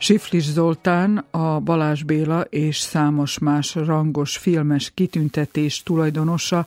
Siflis 0.00 0.44
Zoltán, 0.44 1.24
a 1.30 1.60
Balázs 1.60 2.02
Béla 2.02 2.40
és 2.40 2.78
számos 2.78 3.38
más 3.38 3.74
rangos 3.74 4.36
filmes 4.36 4.90
kitüntetés 4.94 5.82
tulajdonosa 5.82 6.66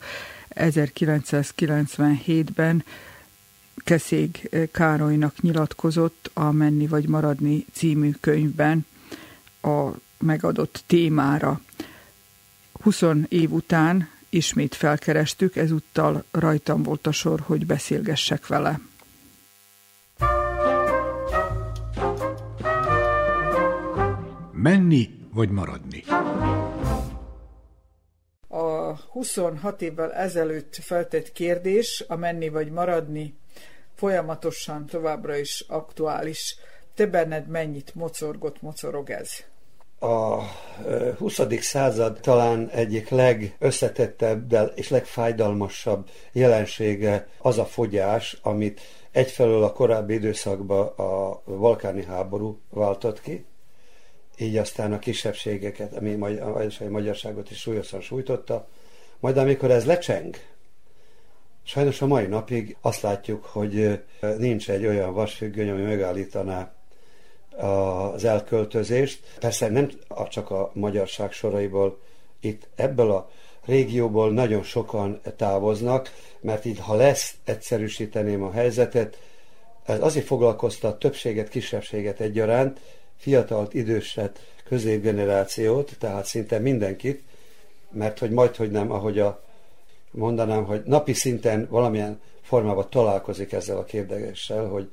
1997-ben 0.56 2.84
Keszég 3.76 4.50
Károlynak 4.72 5.42
nyilatkozott 5.42 6.30
a 6.34 6.52
Menni 6.52 6.88
vagy 6.88 7.08
Maradni 7.08 7.66
című 7.72 8.12
könyvben 8.20 8.86
a 9.62 9.90
megadott 10.18 10.84
témára. 10.88 11.62
20 12.82 13.02
év 13.28 13.52
után 13.52 14.10
ismét 14.30 14.76
felkerestük, 14.76 15.56
ezúttal 15.56 16.24
rajtam 16.32 16.84
volt 16.84 17.08
a 17.08 17.12
sor, 17.12 17.40
hogy 17.40 17.66
beszélgessek 17.66 18.48
vele. 18.48 18.80
Menni 24.62 25.10
vagy 25.34 25.50
maradni? 25.50 26.04
A 28.48 28.96
26 29.12 29.82
évvel 29.82 30.14
ezelőtt 30.14 30.76
feltett 30.76 31.32
kérdés, 31.32 32.06
a 32.08 32.16
menni 32.16 32.50
vagy 32.50 32.72
maradni, 32.72 33.34
folyamatosan 33.96 34.86
továbbra 34.86 35.38
is 35.38 35.66
aktuális. 35.68 36.56
Te 36.96 37.06
benned 37.06 37.48
mennyit 37.48 37.96
mocorgott, 37.96 38.62
mocorog 38.62 39.10
ez? 39.10 39.30
a 40.00 40.42
20. 41.18 41.42
század 41.60 42.20
talán 42.20 42.70
egyik 42.70 43.10
legösszetettebb 43.10 44.72
és 44.76 44.90
legfájdalmasabb 44.90 46.10
jelensége 46.32 47.28
az 47.38 47.58
a 47.58 47.66
fogyás, 47.66 48.38
amit 48.42 48.82
egyfelől 49.12 49.64
a 49.64 49.74
korábbi 49.74 50.14
időszakban 50.14 50.88
a 50.88 51.42
balkáni 51.46 52.04
háború 52.04 52.60
váltott 52.70 53.22
ki, 53.22 53.46
így 54.38 54.58
aztán 54.58 54.94
a 54.94 55.00
kisebbségeket, 55.00 55.96
ami 55.96 56.14
a 56.40 56.90
magyarságot 56.90 57.52
is 57.52 57.60
súlyosan 57.60 58.02
sújtotta. 58.02 58.68
Majd 59.20 59.38
amikor 59.38 59.72
ez 59.72 59.86
lecseng, 59.86 60.36
sajnos 61.64 62.02
a 62.02 62.08
mai 62.08 62.26
napig 62.26 62.78
azt 62.82 63.02
látjuk, 63.02 63.46
hogy 63.46 64.02
nincs 64.38 64.70
egy 64.70 64.86
olyan 64.86 65.14
vasfüggöny, 65.14 65.70
ami 65.70 65.82
megállítaná 65.82 66.74
az 67.52 68.24
elköltözést. 68.24 69.20
Persze 69.40 69.70
nem 69.70 69.92
csak 70.30 70.52
a 70.52 70.72
magyarság 70.74 71.32
soraiból, 71.32 72.00
itt 72.40 72.68
ebből 72.76 73.12
a 73.12 73.30
régióból 73.66 74.32
nagyon 74.32 74.64
sokan 74.64 75.22
távoznak, 75.36 76.12
mert 76.40 76.66
így 76.66 76.80
ha 76.80 76.96
lesz, 76.96 77.36
egyszerűsíteném 77.44 78.44
a 78.44 78.52
helyzetet, 78.52 79.20
ez 79.86 80.02
azért 80.02 80.26
foglalkozta 80.26 80.88
a 80.88 80.98
többséget, 80.98 81.50
kisebbséget 81.50 82.20
egyaránt, 82.20 82.80
fiatalt, 83.22 83.74
időset, 83.74 84.40
középgenerációt, 84.64 85.96
tehát 86.00 86.26
szinte 86.26 86.60
mindenkit, 86.60 87.22
mert 87.92 88.20
hogy 88.20 88.32
majd, 88.32 88.56
hogy 88.56 88.72
nem, 88.72 88.92
ahogy 88.92 89.20
a, 89.20 89.44
mondanám, 90.12 90.64
hogy 90.64 90.82
napi 90.86 91.14
szinten 91.14 91.68
valamilyen 91.70 92.22
formában 92.42 92.86
találkozik 92.90 93.52
ezzel 93.52 93.78
a 93.78 93.84
kérdéssel, 93.84 94.66
hogy 94.66 94.90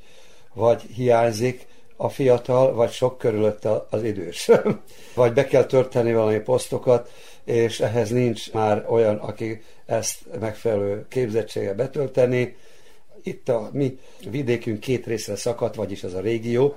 vagy 0.54 0.82
hiányzik 0.82 1.66
a 1.96 2.08
fiatal, 2.08 2.74
vagy 2.74 2.90
sok 2.90 3.18
körülött 3.18 3.64
az 3.90 4.02
idős. 4.02 4.50
vagy 5.14 5.32
be 5.32 5.44
kell 5.46 5.64
törteni 5.64 6.12
valami 6.12 6.38
posztokat, 6.38 7.12
és 7.44 7.80
ehhez 7.80 8.10
nincs 8.10 8.52
már 8.52 8.84
olyan, 8.88 9.16
aki 9.16 9.62
ezt 9.86 10.18
megfelelő 10.40 11.06
képzettsége 11.08 11.74
betölteni. 11.74 12.56
Itt 13.22 13.48
a 13.48 13.70
mi 13.72 13.98
vidékünk 14.30 14.80
két 14.80 15.06
részre 15.06 15.36
szakadt, 15.36 15.74
vagyis 15.74 16.02
ez 16.02 16.14
a 16.14 16.20
régió, 16.20 16.76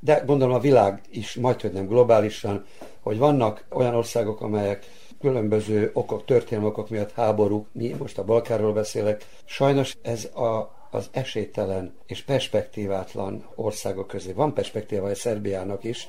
de 0.00 0.22
gondolom 0.26 0.54
a 0.54 0.60
világ 0.60 1.00
is 1.10 1.34
majd, 1.34 1.72
nem 1.72 1.86
globálisan, 1.86 2.64
hogy 3.00 3.18
vannak 3.18 3.64
olyan 3.70 3.94
országok, 3.94 4.40
amelyek 4.40 4.86
különböző 5.20 5.90
okok, 5.92 6.24
történelmi 6.24 6.68
okok 6.68 6.88
miatt 6.88 7.12
háború, 7.12 7.66
mi 7.72 7.94
most 7.98 8.18
a 8.18 8.24
Balkáról 8.24 8.72
beszélek. 8.72 9.26
Sajnos 9.44 9.96
ez 10.02 10.24
a, 10.24 10.76
az 10.90 11.08
esélytelen 11.10 11.94
és 12.06 12.22
perspektívátlan 12.22 13.44
országok 13.54 14.06
közé. 14.06 14.32
Van 14.32 14.54
perspektíva 14.54 15.08
egy 15.08 15.16
Szerbiának 15.16 15.84
is, 15.84 16.08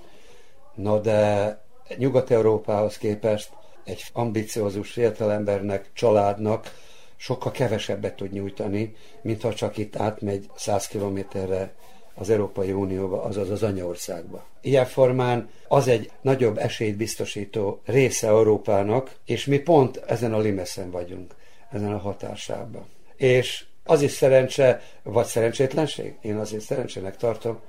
na 0.76 1.00
de 1.00 1.62
Nyugat-Európához 1.98 2.98
képest 2.98 3.50
egy 3.84 4.04
ambiciózus 4.14 4.92
fiatalembernek, 4.92 5.90
családnak 5.94 6.74
sokkal 7.16 7.52
kevesebbet 7.52 8.16
tud 8.16 8.32
nyújtani, 8.32 8.96
mint 9.22 9.42
ha 9.42 9.54
csak 9.54 9.78
itt 9.78 9.96
átmegy 9.96 10.50
100 10.56 10.88
kilométerre 10.88 11.74
az 12.20 12.30
Európai 12.30 12.72
Unióba, 12.72 13.24
azaz 13.24 13.50
az 13.50 13.64
anyaországba. 13.64 14.46
Ilyen 14.62 14.86
formán 14.86 15.50
az 15.68 15.88
egy 15.88 16.12
nagyobb 16.22 16.58
esélyt 16.58 16.98
biztosító 16.98 17.82
része 17.86 18.28
Európának, 18.28 19.16
és 19.26 19.46
mi 19.46 19.58
pont 19.58 19.98
ezen 19.98 20.34
a 20.34 20.40
limeszen 20.40 20.92
vagyunk, 20.92 21.36
ezen 21.72 21.94
a 21.94 21.98
hatásában. 21.98 22.86
És 23.16 23.66
az 23.84 24.02
is 24.02 24.12
szerencse, 24.12 24.82
vagy 25.04 25.26
szerencsétlenség? 25.26 26.16
Én 26.22 26.38
azért 26.38 26.64
szerencsének 26.64 27.18
tartom, 27.18 27.60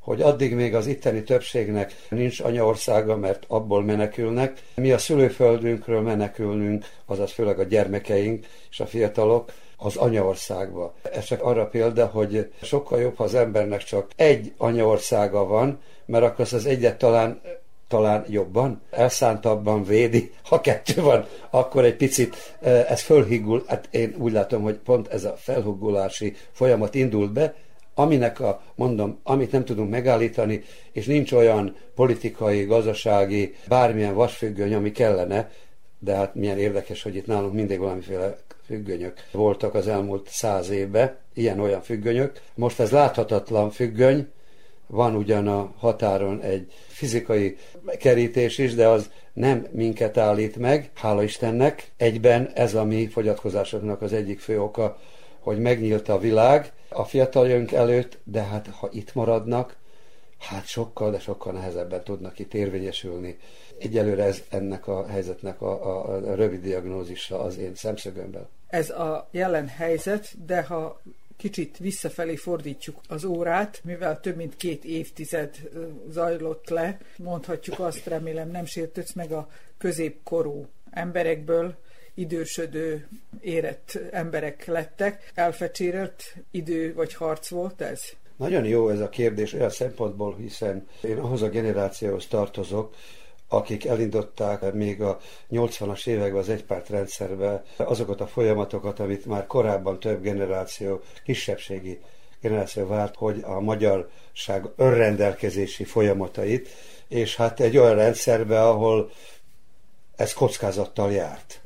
hogy 0.00 0.22
addig 0.22 0.54
még 0.54 0.74
az 0.74 0.86
itteni 0.86 1.22
többségnek 1.22 2.06
nincs 2.08 2.40
anyaországa, 2.40 3.16
mert 3.16 3.44
abból 3.48 3.84
menekülnek. 3.84 4.62
Mi 4.74 4.92
a 4.92 4.98
szülőföldünkről 4.98 6.00
menekülnünk, 6.00 6.84
azaz 7.06 7.32
főleg 7.32 7.58
a 7.58 7.64
gyermekeink 7.64 8.46
és 8.70 8.80
a 8.80 8.86
fiatalok, 8.86 9.52
az 9.82 9.96
anyaországba. 9.96 10.94
Ez 11.12 11.24
csak 11.24 11.42
arra 11.42 11.66
példa, 11.66 12.06
hogy 12.06 12.52
sokkal 12.62 13.00
jobb, 13.00 13.16
ha 13.16 13.24
az 13.24 13.34
embernek 13.34 13.82
csak 13.82 14.10
egy 14.16 14.52
anyaországa 14.56 15.46
van, 15.46 15.80
mert 16.04 16.24
akkor 16.24 16.46
az 16.52 16.66
egyet 16.66 16.98
talán 16.98 17.40
talán 17.88 18.24
jobban, 18.28 18.80
elszántabban 18.90 19.84
védi. 19.84 20.32
Ha 20.44 20.60
kettő 20.60 21.02
van, 21.02 21.26
akkor 21.50 21.84
egy 21.84 21.96
picit 21.96 22.56
eh, 22.60 22.90
ez 22.90 23.00
fölhiggul. 23.00 23.64
Hát 23.66 23.88
én 23.90 24.14
úgy 24.18 24.32
látom, 24.32 24.62
hogy 24.62 24.76
pont 24.76 25.08
ez 25.08 25.24
a 25.24 25.34
felhuggulási 25.36 26.36
folyamat 26.52 26.94
indult 26.94 27.32
be, 27.32 27.54
aminek 27.94 28.40
a, 28.40 28.62
mondom, 28.74 29.18
amit 29.22 29.52
nem 29.52 29.64
tudunk 29.64 29.90
megállítani, 29.90 30.62
és 30.92 31.06
nincs 31.06 31.32
olyan 31.32 31.76
politikai, 31.94 32.64
gazdasági, 32.64 33.54
bármilyen 33.68 34.14
vasfüggöny, 34.14 34.74
ami 34.74 34.92
kellene, 34.92 35.50
de 35.98 36.14
hát 36.14 36.34
milyen 36.34 36.58
érdekes, 36.58 37.02
hogy 37.02 37.16
itt 37.16 37.26
nálunk 37.26 37.52
mindig 37.52 37.78
valamiféle 37.78 38.38
függönyök 38.70 39.14
voltak 39.32 39.74
az 39.74 39.88
elmúlt 39.88 40.28
száz 40.28 40.70
évben, 40.70 41.16
ilyen-olyan 41.34 41.82
függönyök. 41.82 42.40
Most 42.54 42.80
ez 42.80 42.90
láthatatlan 42.90 43.70
függöny, 43.70 44.28
van 44.86 45.14
ugyan 45.14 45.48
a 45.48 45.72
határon 45.78 46.40
egy 46.40 46.72
fizikai 46.86 47.56
kerítés 47.98 48.58
is, 48.58 48.74
de 48.74 48.88
az 48.88 49.10
nem 49.32 49.66
minket 49.70 50.16
állít 50.16 50.56
meg, 50.56 50.90
hála 50.94 51.22
Istennek. 51.22 51.90
Egyben 51.96 52.50
ez 52.54 52.74
a 52.74 52.84
mi 52.84 53.06
fogyatkozásoknak 53.06 54.02
az 54.02 54.12
egyik 54.12 54.40
fő 54.40 54.60
oka, 54.60 54.98
hogy 55.40 55.58
megnyílt 55.58 56.08
a 56.08 56.18
világ 56.18 56.72
a 56.88 57.04
fiataljunk 57.04 57.72
előtt, 57.72 58.18
de 58.24 58.42
hát 58.42 58.66
ha 58.66 58.88
itt 58.92 59.14
maradnak, 59.14 59.76
hát 60.38 60.66
sokkal, 60.66 61.10
de 61.10 61.18
sokkal 61.18 61.52
nehezebben 61.52 62.04
tudnak 62.04 62.38
itt 62.38 62.54
érvényesülni. 62.54 63.38
Egyelőre 63.78 64.24
ez 64.24 64.42
ennek 64.48 64.86
a 64.86 65.06
helyzetnek 65.06 65.62
a, 65.62 65.70
a, 65.70 66.14
a 66.14 66.34
rövid 66.34 66.60
diagnózisa 66.60 67.40
az 67.40 67.58
én 67.58 67.74
szemszögömben. 67.74 68.48
Ez 68.70 68.90
a 68.90 69.28
jelen 69.30 69.68
helyzet, 69.68 70.44
de 70.46 70.62
ha 70.62 71.00
kicsit 71.36 71.78
visszafelé 71.78 72.36
fordítjuk 72.36 73.00
az 73.08 73.24
órát, 73.24 73.80
mivel 73.84 74.20
több 74.20 74.36
mint 74.36 74.56
két 74.56 74.84
évtized 74.84 75.56
zajlott 76.08 76.68
le, 76.68 76.98
mondhatjuk 77.16 77.78
azt, 77.78 78.06
remélem 78.06 78.50
nem 78.50 78.64
sértődsz 78.64 79.12
meg 79.12 79.32
a 79.32 79.48
középkorú 79.78 80.66
emberekből, 80.90 81.74
idősödő, 82.14 83.08
érett 83.40 83.98
emberek 84.10 84.66
lettek. 84.66 85.30
Elfecsérelt 85.34 86.22
idő 86.50 86.94
vagy 86.94 87.14
harc 87.14 87.48
volt 87.48 87.80
ez? 87.80 88.00
Nagyon 88.36 88.64
jó 88.64 88.88
ez 88.88 89.00
a 89.00 89.08
kérdés 89.08 89.52
olyan 89.52 89.70
szempontból, 89.70 90.36
hiszen 90.36 90.86
én 91.02 91.18
ahhoz 91.18 91.42
a 91.42 91.48
generációhoz 91.48 92.26
tartozok, 92.26 92.94
akik 93.52 93.84
elindották 93.84 94.72
még 94.72 95.02
a 95.02 95.18
80-as 95.50 96.06
években 96.06 96.40
az 96.40 96.48
egypártrendszerbe 96.48 97.62
azokat 97.76 98.20
a 98.20 98.26
folyamatokat, 98.26 99.00
amit 99.00 99.26
már 99.26 99.46
korábban 99.46 100.00
több 100.00 100.22
generáció, 100.22 101.00
kisebbségi 101.24 102.00
generáció 102.40 102.86
várt, 102.86 103.16
hogy 103.16 103.40
a 103.42 103.60
magyarság 103.60 104.68
önrendelkezési 104.76 105.84
folyamatait, 105.84 106.68
és 107.08 107.36
hát 107.36 107.60
egy 107.60 107.76
olyan 107.76 107.94
rendszerbe, 107.94 108.68
ahol 108.68 109.10
ez 110.16 110.32
kockázattal 110.32 111.12
járt. 111.12 111.60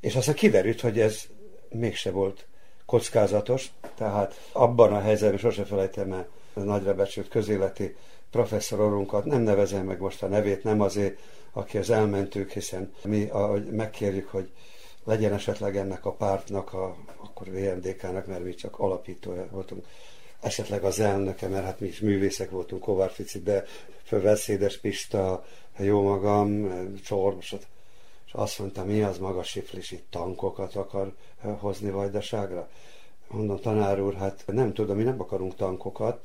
És 0.00 0.14
aztán 0.14 0.34
kiderült, 0.34 0.80
hogy 0.80 1.00
ez 1.00 1.22
mégse 1.68 2.10
volt 2.10 2.46
kockázatos, 2.86 3.72
tehát 3.96 4.40
abban 4.52 4.92
a 4.92 5.00
helyzetben 5.00 5.38
sose 5.38 5.64
felejtem 5.64 6.12
el 6.12 6.28
nagyra 6.54 6.94
becsült 6.94 7.28
közéleti 7.28 7.96
professzor 8.32 8.80
orrunkat, 8.80 9.24
nem 9.24 9.42
nevezem 9.42 9.86
meg 9.86 10.00
most 10.00 10.22
a 10.22 10.26
nevét, 10.26 10.64
nem 10.64 10.80
azért, 10.80 11.18
aki 11.52 11.78
az 11.78 11.90
elmentők, 11.90 12.50
hiszen 12.50 12.92
mi 13.04 13.24
ahogy 13.24 13.70
megkérjük, 13.70 14.28
hogy 14.28 14.50
legyen 15.04 15.32
esetleg 15.32 15.76
ennek 15.76 16.04
a 16.04 16.12
pártnak, 16.12 16.72
a, 16.72 16.96
akkor 17.16 17.46
VMDK-nak, 17.50 18.26
mert 18.26 18.44
mi 18.44 18.54
csak 18.54 18.78
alapítója 18.78 19.48
voltunk, 19.50 19.86
esetleg 20.40 20.84
az 20.84 21.00
elnöke, 21.00 21.48
mert 21.48 21.64
hát 21.64 21.80
mi 21.80 21.86
is 21.86 22.00
művészek 22.00 22.50
voltunk, 22.50 22.82
Kovács 22.82 23.12
Fici, 23.12 23.42
de 23.42 23.64
Veszédes 24.10 24.78
Pista, 24.78 25.44
jó 25.76 26.02
magam, 26.02 26.72
Csormos, 27.04 27.52
és 28.26 28.32
azt 28.32 28.58
mondta, 28.58 28.84
mi 28.84 29.02
az 29.02 29.18
maga 29.18 29.42
siflis 29.42 29.90
itt 29.90 30.06
tankokat 30.10 30.74
akar 30.74 31.14
hozni 31.58 31.90
Vajdaságra? 31.90 32.68
Mondom, 33.28 33.60
tanár 33.60 34.00
úr, 34.00 34.14
hát 34.14 34.42
nem 34.46 34.72
tudom, 34.72 34.96
mi 34.96 35.02
nem 35.02 35.20
akarunk 35.20 35.56
tankokat, 35.56 36.20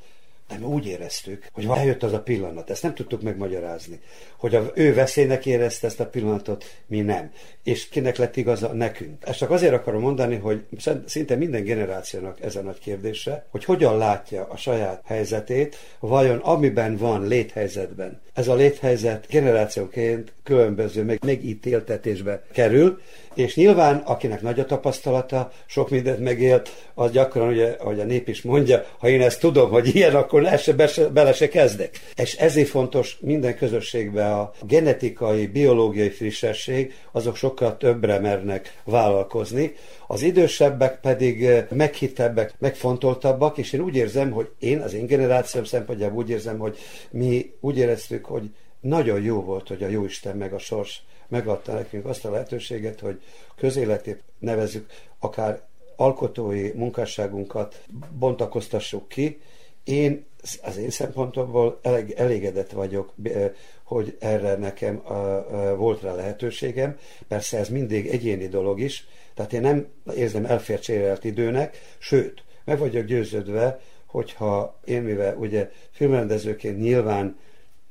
nem 0.48 0.64
úgy 0.64 0.86
éreztük, 0.86 1.46
hogy 1.52 1.66
eljött 1.74 2.02
az 2.02 2.12
a 2.12 2.20
pillanat. 2.20 2.70
Ezt 2.70 2.82
nem 2.82 2.94
tudtuk 2.94 3.22
megmagyarázni. 3.22 4.00
Hogy 4.36 4.54
a, 4.54 4.70
ő 4.74 4.94
veszélynek 4.94 5.46
érezte 5.46 5.86
ezt 5.86 6.00
a 6.00 6.06
pillanatot, 6.06 6.64
mi 6.86 7.00
nem. 7.00 7.30
És 7.62 7.88
kinek 7.88 8.16
lett 8.16 8.36
igaza? 8.36 8.72
Nekünk. 8.72 9.26
Ezt 9.26 9.38
csak 9.38 9.50
azért 9.50 9.72
akarom 9.72 10.00
mondani, 10.00 10.36
hogy 10.36 10.64
szinte 11.06 11.34
minden 11.36 11.64
generációnak 11.64 12.40
ez 12.40 12.56
a 12.56 12.60
nagy 12.60 12.78
kérdése, 12.78 13.46
hogy 13.50 13.64
hogyan 13.64 13.98
látja 13.98 14.44
a 14.44 14.56
saját 14.56 15.02
helyzetét, 15.04 15.76
vajon 16.00 16.38
amiben 16.38 16.96
van 16.96 17.26
léthelyzetben. 17.26 18.20
Ez 18.34 18.48
a 18.48 18.54
léthelyzet 18.54 19.26
generációként 19.30 20.32
különböző 20.42 21.04
meg, 21.04 21.18
megítéltetésbe 21.24 22.42
kerül, 22.52 23.00
és 23.38 23.54
nyilván, 23.54 23.96
akinek 23.96 24.42
nagy 24.42 24.60
a 24.60 24.64
tapasztalata, 24.64 25.50
sok 25.66 25.90
mindent 25.90 26.18
megélt, 26.18 26.90
az 26.94 27.10
gyakran, 27.10 27.48
ugye, 27.48 27.76
ahogy 27.78 28.00
a 28.00 28.04
nép 28.04 28.28
is 28.28 28.42
mondja, 28.42 28.84
ha 28.98 29.08
én 29.08 29.20
ezt 29.20 29.40
tudom, 29.40 29.70
hogy 29.70 29.94
ilyen, 29.94 30.14
akkor 30.14 30.42
ne 30.42 30.56
se, 30.56 30.72
be, 30.72 30.88
bele 31.12 31.32
se 31.32 31.48
kezdek. 31.48 32.00
És 32.16 32.34
ezért 32.34 32.68
fontos 32.68 33.18
minden 33.20 33.56
közösségben 33.56 34.32
a 34.32 34.52
genetikai, 34.62 35.46
biológiai 35.46 36.08
frissesség, 36.08 36.94
azok 37.12 37.36
sokkal 37.36 37.76
többre 37.76 38.18
mernek 38.18 38.80
vállalkozni, 38.84 39.74
az 40.06 40.22
idősebbek 40.22 41.00
pedig 41.00 41.44
eh, 41.44 41.66
meghittebbek, 41.70 42.54
megfontoltabbak, 42.58 43.58
és 43.58 43.72
én 43.72 43.80
úgy 43.80 43.96
érzem, 43.96 44.30
hogy 44.30 44.48
én, 44.58 44.80
az 44.80 44.94
én 44.94 45.06
generációm 45.06 45.64
szempontjából 45.64 46.22
úgy 46.22 46.30
érzem, 46.30 46.58
hogy 46.58 46.78
mi 47.10 47.52
úgy 47.60 47.78
éreztük, 47.78 48.24
hogy 48.24 48.50
nagyon 48.80 49.22
jó 49.22 49.40
volt, 49.40 49.68
hogy 49.68 49.82
a 49.82 49.88
Jóisten 49.88 50.36
meg 50.36 50.52
a 50.52 50.58
sors 50.58 51.02
megadta 51.28 51.72
nekünk 51.72 52.04
azt 52.06 52.24
a 52.24 52.30
lehetőséget, 52.30 53.00
hogy 53.00 53.22
közéletét 53.56 54.22
nevezük, 54.38 54.90
akár 55.18 55.62
alkotói 55.96 56.72
munkásságunkat 56.74 57.84
bontakoztassuk 58.18 59.08
ki. 59.08 59.40
Én 59.84 60.26
az 60.62 60.76
én 60.76 60.90
szempontomból 60.90 61.78
elég, 61.82 62.10
elégedett 62.10 62.70
vagyok, 62.70 63.12
eh, 63.22 63.52
hogy 63.84 64.16
erre 64.20 64.56
nekem 64.56 65.02
volt 65.76 66.02
rá 66.02 66.14
lehetőségem. 66.14 66.96
Persze 67.28 67.58
ez 67.58 67.68
mindig 67.68 68.06
egyéni 68.06 68.48
dolog 68.48 68.80
is, 68.80 69.06
tehát 69.34 69.52
én 69.52 69.60
nem 69.60 69.86
érzem 70.16 70.44
elfércsérelt 70.44 71.24
időnek, 71.24 71.78
sőt, 71.98 72.42
meg 72.64 72.78
vagyok 72.78 73.04
győződve, 73.04 73.80
hogyha 74.06 74.80
én 74.84 75.02
mivel 75.02 75.36
ugye 75.36 75.70
filmrendezőként 75.90 76.78
nyilván 76.78 77.38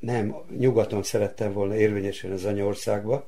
nem 0.07 0.35
nyugaton 0.57 1.03
szerettem 1.03 1.53
volna 1.53 1.75
érvényesülni 1.75 2.35
az 2.35 2.45
anyaországba, 2.45 3.27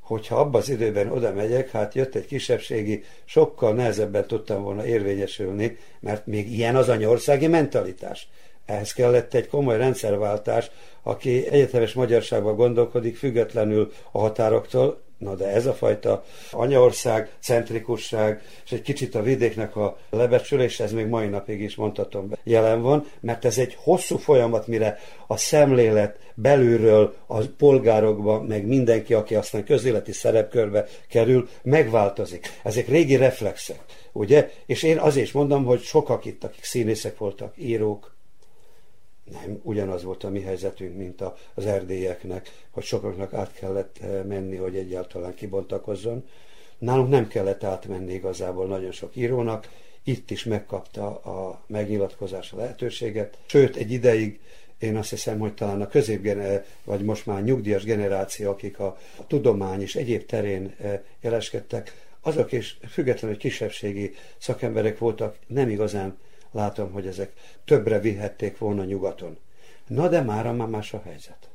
hogyha 0.00 0.36
abban 0.36 0.60
az 0.60 0.68
időben 0.68 1.10
oda 1.10 1.32
megyek, 1.32 1.70
hát 1.70 1.94
jött 1.94 2.14
egy 2.14 2.26
kisebbségi, 2.26 3.04
sokkal 3.24 3.74
nehezebben 3.74 4.26
tudtam 4.26 4.62
volna 4.62 4.86
érvényesülni, 4.86 5.78
mert 6.00 6.26
még 6.26 6.52
ilyen 6.52 6.76
az 6.76 6.88
anyaországi 6.88 7.46
mentalitás. 7.46 8.28
Ehhez 8.66 8.92
kellett 8.92 9.34
egy 9.34 9.48
komoly 9.48 9.76
rendszerváltás, 9.76 10.70
aki 11.02 11.46
egyetemes 11.48 11.92
magyarságban 11.92 12.56
gondolkodik, 12.56 13.16
függetlenül 13.16 13.92
a 14.10 14.18
határoktól, 14.18 15.02
Na 15.18 15.34
de 15.34 15.46
ez 15.46 15.66
a 15.66 15.72
fajta 15.72 16.24
anyaország, 16.50 17.30
centrikusság, 17.40 18.42
és 18.64 18.72
egy 18.72 18.82
kicsit 18.82 19.14
a 19.14 19.22
vidéknek 19.22 19.76
a 19.76 19.98
lebecsülés, 20.10 20.80
ez 20.80 20.92
még 20.92 21.06
mai 21.06 21.26
napig 21.26 21.60
is 21.60 21.74
mondhatom 21.74 22.32
jelen 22.44 22.82
van, 22.82 23.06
mert 23.20 23.44
ez 23.44 23.58
egy 23.58 23.76
hosszú 23.78 24.16
folyamat, 24.16 24.66
mire 24.66 24.98
a 25.26 25.36
szemlélet 25.36 26.18
belülről 26.34 27.14
a 27.26 27.40
polgárokba, 27.46 28.42
meg 28.42 28.66
mindenki, 28.66 29.14
aki 29.14 29.34
aztán 29.34 29.64
közéleti 29.64 30.12
szerepkörbe 30.12 30.86
kerül, 31.08 31.48
megváltozik. 31.62 32.52
Ezek 32.62 32.88
régi 32.88 33.16
reflexek, 33.16 33.80
ugye? 34.12 34.50
És 34.66 34.82
én 34.82 34.98
azért 34.98 35.26
is 35.26 35.32
mondom, 35.32 35.64
hogy 35.64 35.80
sokak 35.80 36.24
itt, 36.24 36.44
akik 36.44 36.64
színészek 36.64 37.18
voltak, 37.18 37.52
írók, 37.56 38.17
nem, 39.32 39.60
ugyanaz 39.62 40.02
volt 40.02 40.24
a 40.24 40.30
mi 40.30 40.40
helyzetünk, 40.40 40.96
mint 40.96 41.22
az 41.54 41.66
erdélyeknek, 41.66 42.50
hogy 42.70 42.82
sokaknak 42.82 43.32
át 43.32 43.52
kellett 43.52 43.98
eh, 44.00 44.24
menni, 44.24 44.56
hogy 44.56 44.76
egyáltalán 44.76 45.34
kibontakozzon. 45.34 46.28
Nálunk 46.78 47.08
nem 47.08 47.28
kellett 47.28 47.64
átmenni 47.64 48.12
igazából 48.12 48.66
nagyon 48.66 48.92
sok 48.92 49.16
írónak, 49.16 49.68
itt 50.04 50.30
is 50.30 50.44
megkapta 50.44 51.16
a 51.16 51.62
megnyilatkozás 51.66 52.52
lehetőséget, 52.52 53.38
sőt 53.46 53.76
egy 53.76 53.90
ideig 53.90 54.40
én 54.78 54.96
azt 54.96 55.10
hiszem, 55.10 55.38
hogy 55.38 55.54
talán 55.54 55.80
a 55.80 55.88
közép 55.88 56.40
vagy 56.84 57.02
most 57.02 57.26
már 57.26 57.42
nyugdíjas 57.42 57.84
generáció, 57.84 58.50
akik 58.50 58.78
a, 58.78 58.96
tudomány 59.26 59.80
és 59.80 59.96
egyéb 59.96 60.26
terén 60.26 60.74
eh, 60.78 61.00
jeleskedtek, 61.20 62.06
azok 62.20 62.52
is 62.52 62.78
függetlenül 62.88 63.36
kisebbségi 63.36 64.14
szakemberek 64.38 64.98
voltak, 64.98 65.36
nem 65.46 65.68
igazán 65.68 66.18
látom, 66.50 66.92
hogy 66.92 67.06
ezek 67.06 67.32
többre 67.64 67.98
vihették 67.98 68.58
volna 68.58 68.84
nyugaton. 68.84 69.38
Na 69.86 70.08
de 70.08 70.22
már 70.22 70.52
már 70.52 70.68
más 70.68 70.92
a 70.92 71.02
helyzet. 71.04 71.48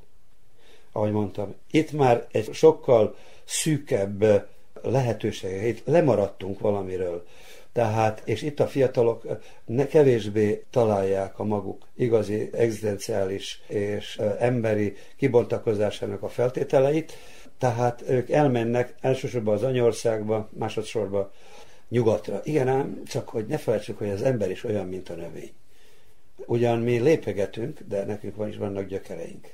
Ahogy 0.91 1.11
mondtam, 1.11 1.55
itt 1.71 1.91
már 1.91 2.27
egy 2.31 2.53
sokkal 2.53 3.15
szűkebb 3.45 4.47
lehetősége, 4.81 5.67
itt 5.67 5.85
lemaradtunk 5.85 6.59
valamiről. 6.59 7.25
Tehát, 7.73 8.21
és 8.25 8.41
itt 8.41 8.59
a 8.59 8.67
fiatalok 8.67 9.27
ne 9.65 9.87
kevésbé 9.87 10.63
találják 10.69 11.39
a 11.39 11.43
maguk 11.43 11.87
igazi 11.95 12.49
egzisztenciális 12.51 13.61
és 13.67 14.21
emberi 14.39 14.95
kibontakozásának 15.17 16.23
a 16.23 16.29
feltételeit, 16.29 17.13
tehát 17.57 18.03
ők 18.07 18.29
elmennek 18.29 18.95
elsősorban 19.01 19.53
az 19.53 19.63
anyországba, 19.63 20.49
másodszorban 20.57 21.31
nyugatra. 21.93 22.41
Igen 22.43 22.67
ám, 22.67 23.03
csak 23.05 23.29
hogy 23.29 23.45
ne 23.45 23.57
felejtsük, 23.57 23.97
hogy 23.97 24.09
az 24.09 24.21
ember 24.21 24.51
is 24.51 24.63
olyan, 24.63 24.87
mint 24.87 25.09
a 25.09 25.15
növény. 25.15 25.53
Ugyan 26.45 26.79
mi 26.79 26.99
lépegetünk, 26.99 27.79
de 27.79 28.05
nekünk 28.05 28.35
van 28.35 28.47
is 28.47 28.57
vannak 28.57 28.85
gyökereink. 28.85 29.47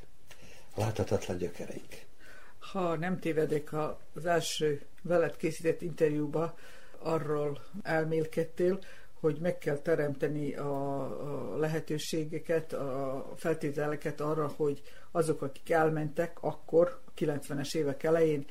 Láthatatlan 0.76 1.38
gyökereink. 1.38 2.08
Ha 2.60 2.96
nem 2.96 3.20
tévedek, 3.20 3.70
az 4.14 4.26
első 4.26 4.82
veled 5.02 5.36
készített 5.36 5.82
interjúba 5.82 6.56
arról 7.00 7.60
elmélkedtél, 7.84 8.80
hogy 9.20 9.38
meg 9.42 9.58
kell 9.58 9.78
teremteni 9.78 10.56
a, 10.56 11.58
lehetőségeket, 11.58 12.74
a 12.74 13.34
feltételeket 13.36 14.22
arra, 14.22 14.52
hogy 14.56 14.82
azok, 15.12 15.42
akik 15.42 15.70
elmentek 15.70 16.38
akkor, 16.42 17.02
a 17.06 17.12
90-es 17.18 17.76
évek 17.76 18.04
elején, 18.04 18.46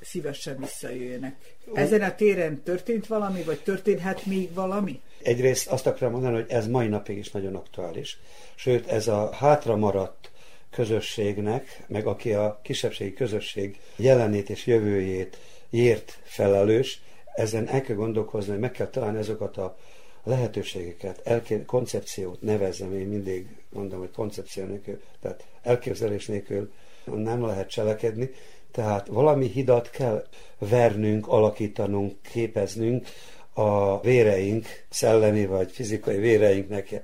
szívesen 0.00 0.58
visszajöjjenek. 0.58 1.36
Ezen 1.74 2.02
a 2.02 2.14
téren 2.14 2.62
történt 2.62 3.06
valami, 3.06 3.42
vagy 3.42 3.62
történhet 3.62 4.26
még 4.26 4.54
valami? 4.54 5.00
Egyrészt 5.22 5.66
azt 5.68 5.86
akarom 5.86 6.12
mondani, 6.12 6.34
hogy 6.34 6.50
ez 6.50 6.66
mai 6.66 6.86
napig 6.86 7.18
is 7.18 7.30
nagyon 7.30 7.54
aktuális. 7.54 8.18
Sőt, 8.54 8.86
ez 8.86 9.08
a 9.08 9.32
hátra 9.32 9.76
maradt 9.76 10.30
közösségnek, 10.70 11.84
meg 11.86 12.06
aki 12.06 12.32
a 12.32 12.60
kisebbségi 12.62 13.12
közösség 13.12 13.80
jelenét 13.96 14.50
és 14.50 14.66
jövőjét 14.66 15.38
ért 15.70 16.18
felelős, 16.22 17.02
ezen 17.34 17.68
el 17.68 17.80
kell 17.80 17.96
gondolkozni, 17.96 18.50
hogy 18.50 18.60
meg 18.60 18.70
kell 18.70 18.86
találni 18.86 19.18
azokat 19.18 19.56
a 19.56 19.76
lehetőségeket, 20.24 21.20
elké- 21.24 21.64
koncepciót 21.64 22.42
nevezzem, 22.42 22.94
én 22.94 23.06
mindig 23.06 23.46
mondom, 23.68 23.98
hogy 23.98 24.10
koncepció 24.10 24.64
nélkül, 24.64 25.00
tehát 25.20 25.44
elképzelés 25.62 26.26
nélkül 26.26 26.72
nem 27.04 27.46
lehet 27.46 27.70
cselekedni, 27.70 28.30
tehát 28.72 29.06
valami 29.06 29.46
hidat 29.46 29.90
kell 29.90 30.26
vernünk, 30.58 31.28
alakítanunk, 31.28 32.16
képeznünk 32.32 33.06
a 33.52 34.00
véreink, 34.00 34.66
szellemi 34.90 35.46
vagy 35.46 35.72
fizikai 35.72 36.16
véreinknek, 36.16 36.92
eh, 36.92 37.02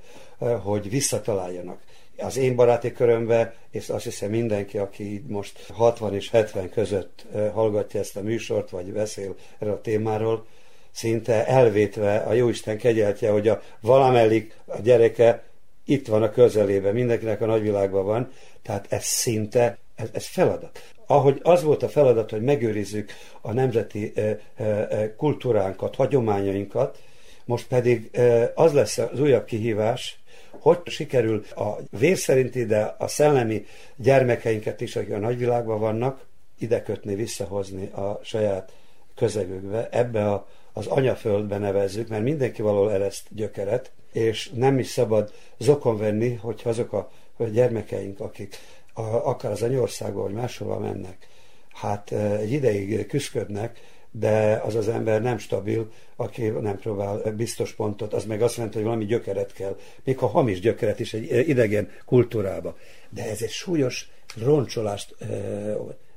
hogy 0.61 0.89
visszataláljanak. 0.89 1.79
Az 2.17 2.37
én 2.37 2.55
baráti 2.55 2.91
körömbe, 2.91 3.55
és 3.69 3.89
azt 3.89 4.03
hiszem 4.03 4.29
mindenki, 4.29 4.77
aki 4.77 5.23
most 5.27 5.65
60 5.73 6.13
és 6.13 6.29
70 6.29 6.69
között 6.69 7.25
eh, 7.33 7.51
hallgatja 7.53 7.99
ezt 7.99 8.17
a 8.17 8.21
műsort, 8.21 8.69
vagy 8.69 8.91
beszél 8.91 9.35
erről 9.59 9.73
a 9.73 9.81
témáról, 9.81 10.45
szinte 10.91 11.47
elvétve 11.47 12.17
a 12.17 12.33
Jóisten 12.33 12.77
kegyeltje, 12.77 13.31
hogy 13.31 13.47
a 13.47 13.61
valamellik 13.81 14.57
a 14.65 14.81
gyereke 14.81 15.43
itt 15.85 16.07
van 16.07 16.23
a 16.23 16.31
közelében, 16.31 16.93
mindenkinek 16.93 17.41
a 17.41 17.45
nagyvilágban 17.45 18.05
van, 18.05 18.31
tehát 18.61 18.85
ez 18.89 19.03
szinte, 19.03 19.77
ez, 20.01 20.09
ez 20.11 20.25
feladat. 20.25 20.81
Ahogy 21.07 21.39
az 21.43 21.63
volt 21.63 21.83
a 21.83 21.89
feladat, 21.89 22.29
hogy 22.29 22.41
megőrizzük 22.41 23.11
a 23.41 23.51
nemzeti 23.51 24.11
e, 24.15 24.39
e, 24.55 25.15
kultúránkat, 25.15 25.95
hagyományainkat, 25.95 26.99
most 27.45 27.67
pedig 27.67 28.19
az 28.55 28.73
lesz 28.73 28.97
az 28.97 29.19
újabb 29.19 29.45
kihívás, 29.45 30.19
hogy 30.49 30.79
sikerül 30.85 31.43
a 31.55 31.69
vérszerinti, 31.89 32.65
de 32.65 32.95
a 32.97 33.07
szellemi 33.07 33.65
gyermekeinket 33.95 34.81
is, 34.81 34.95
akik 34.95 35.13
a 35.13 35.17
nagyvilágban 35.17 35.79
vannak, 35.79 36.25
ide 36.59 36.81
kötni, 36.81 37.15
visszahozni 37.15 37.85
a 37.85 38.19
saját 38.23 38.71
közegükbe, 39.15 39.89
ebbe 39.91 40.31
a, 40.31 40.47
az 40.73 40.87
anyaföldbe 40.87 41.57
nevezzük, 41.57 42.07
mert 42.07 42.23
mindenki 42.23 42.61
valahol 42.61 42.91
ereszt 42.91 43.27
gyökeret, 43.29 43.91
és 44.11 44.49
nem 44.53 44.79
is 44.79 44.87
szabad 44.87 45.31
zokon 45.57 45.97
venni, 45.97 46.33
hogyha 46.33 46.69
azok 46.69 46.93
a 46.93 47.09
gyermekeink, 47.51 48.19
akik 48.19 48.57
a, 48.93 49.01
akár 49.01 49.51
az 49.51 49.61
anyországba, 49.61 50.21
vagy 50.21 50.33
máshova 50.33 50.79
mennek, 50.79 51.27
hát 51.73 52.11
egy 52.11 52.51
ideig 52.51 53.07
küzdködnek, 53.07 53.79
de 54.11 54.61
az 54.65 54.75
az 54.75 54.87
ember 54.87 55.21
nem 55.21 55.37
stabil, 55.37 55.91
aki 56.15 56.47
nem 56.47 56.77
próbál 56.77 57.33
biztos 57.35 57.73
pontot, 57.73 58.13
az 58.13 58.25
meg 58.25 58.41
azt 58.41 58.57
mondta, 58.57 58.75
hogy 58.75 58.85
valami 58.85 59.05
gyökeret 59.05 59.53
kell, 59.53 59.77
még 60.03 60.17
ha 60.17 60.27
hamis 60.27 60.59
gyökeret 60.59 60.99
is 60.99 61.13
egy 61.13 61.49
idegen 61.49 61.89
kultúrába. 62.05 62.77
De 63.09 63.29
ez 63.29 63.41
egy 63.41 63.49
súlyos 63.49 64.09
roncsolást, 64.43 65.15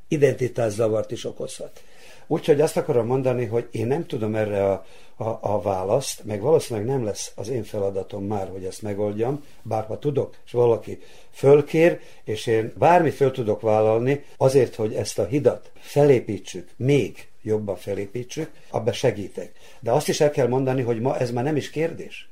identitászavart 0.08 1.10
is 1.10 1.24
okozhat. 1.24 1.82
Úgyhogy 2.26 2.60
azt 2.60 2.76
akarom 2.76 3.06
mondani, 3.06 3.44
hogy 3.44 3.68
én 3.70 3.86
nem 3.86 4.06
tudom 4.06 4.34
erre 4.34 4.70
a, 4.70 4.84
a, 5.16 5.38
a 5.40 5.60
választ, 5.60 6.24
meg 6.24 6.40
valószínűleg 6.40 6.88
nem 6.88 7.04
lesz 7.04 7.32
az 7.34 7.48
én 7.48 7.64
feladatom 7.64 8.24
már, 8.24 8.48
hogy 8.48 8.64
ezt 8.64 8.82
megoldjam, 8.82 9.44
bár 9.62 9.84
ha 9.84 9.98
tudok, 9.98 10.36
és 10.44 10.52
valaki 10.52 11.02
fölkér, 11.30 12.00
és 12.24 12.46
én 12.46 12.72
bármi 12.78 13.10
föl 13.10 13.30
tudok 13.30 13.60
vállalni, 13.60 14.24
azért, 14.36 14.74
hogy 14.74 14.94
ezt 14.94 15.18
a 15.18 15.24
hidat 15.24 15.70
felépítsük, 15.74 16.68
még 16.76 17.28
jobban 17.42 17.76
felépítsük, 17.76 18.50
abba 18.70 18.92
segítek. 18.92 19.52
De 19.80 19.92
azt 19.92 20.08
is 20.08 20.20
el 20.20 20.30
kell 20.30 20.48
mondani, 20.48 20.82
hogy 20.82 21.00
ma 21.00 21.18
ez 21.18 21.30
már 21.30 21.44
nem 21.44 21.56
is 21.56 21.70
kérdés. 21.70 22.28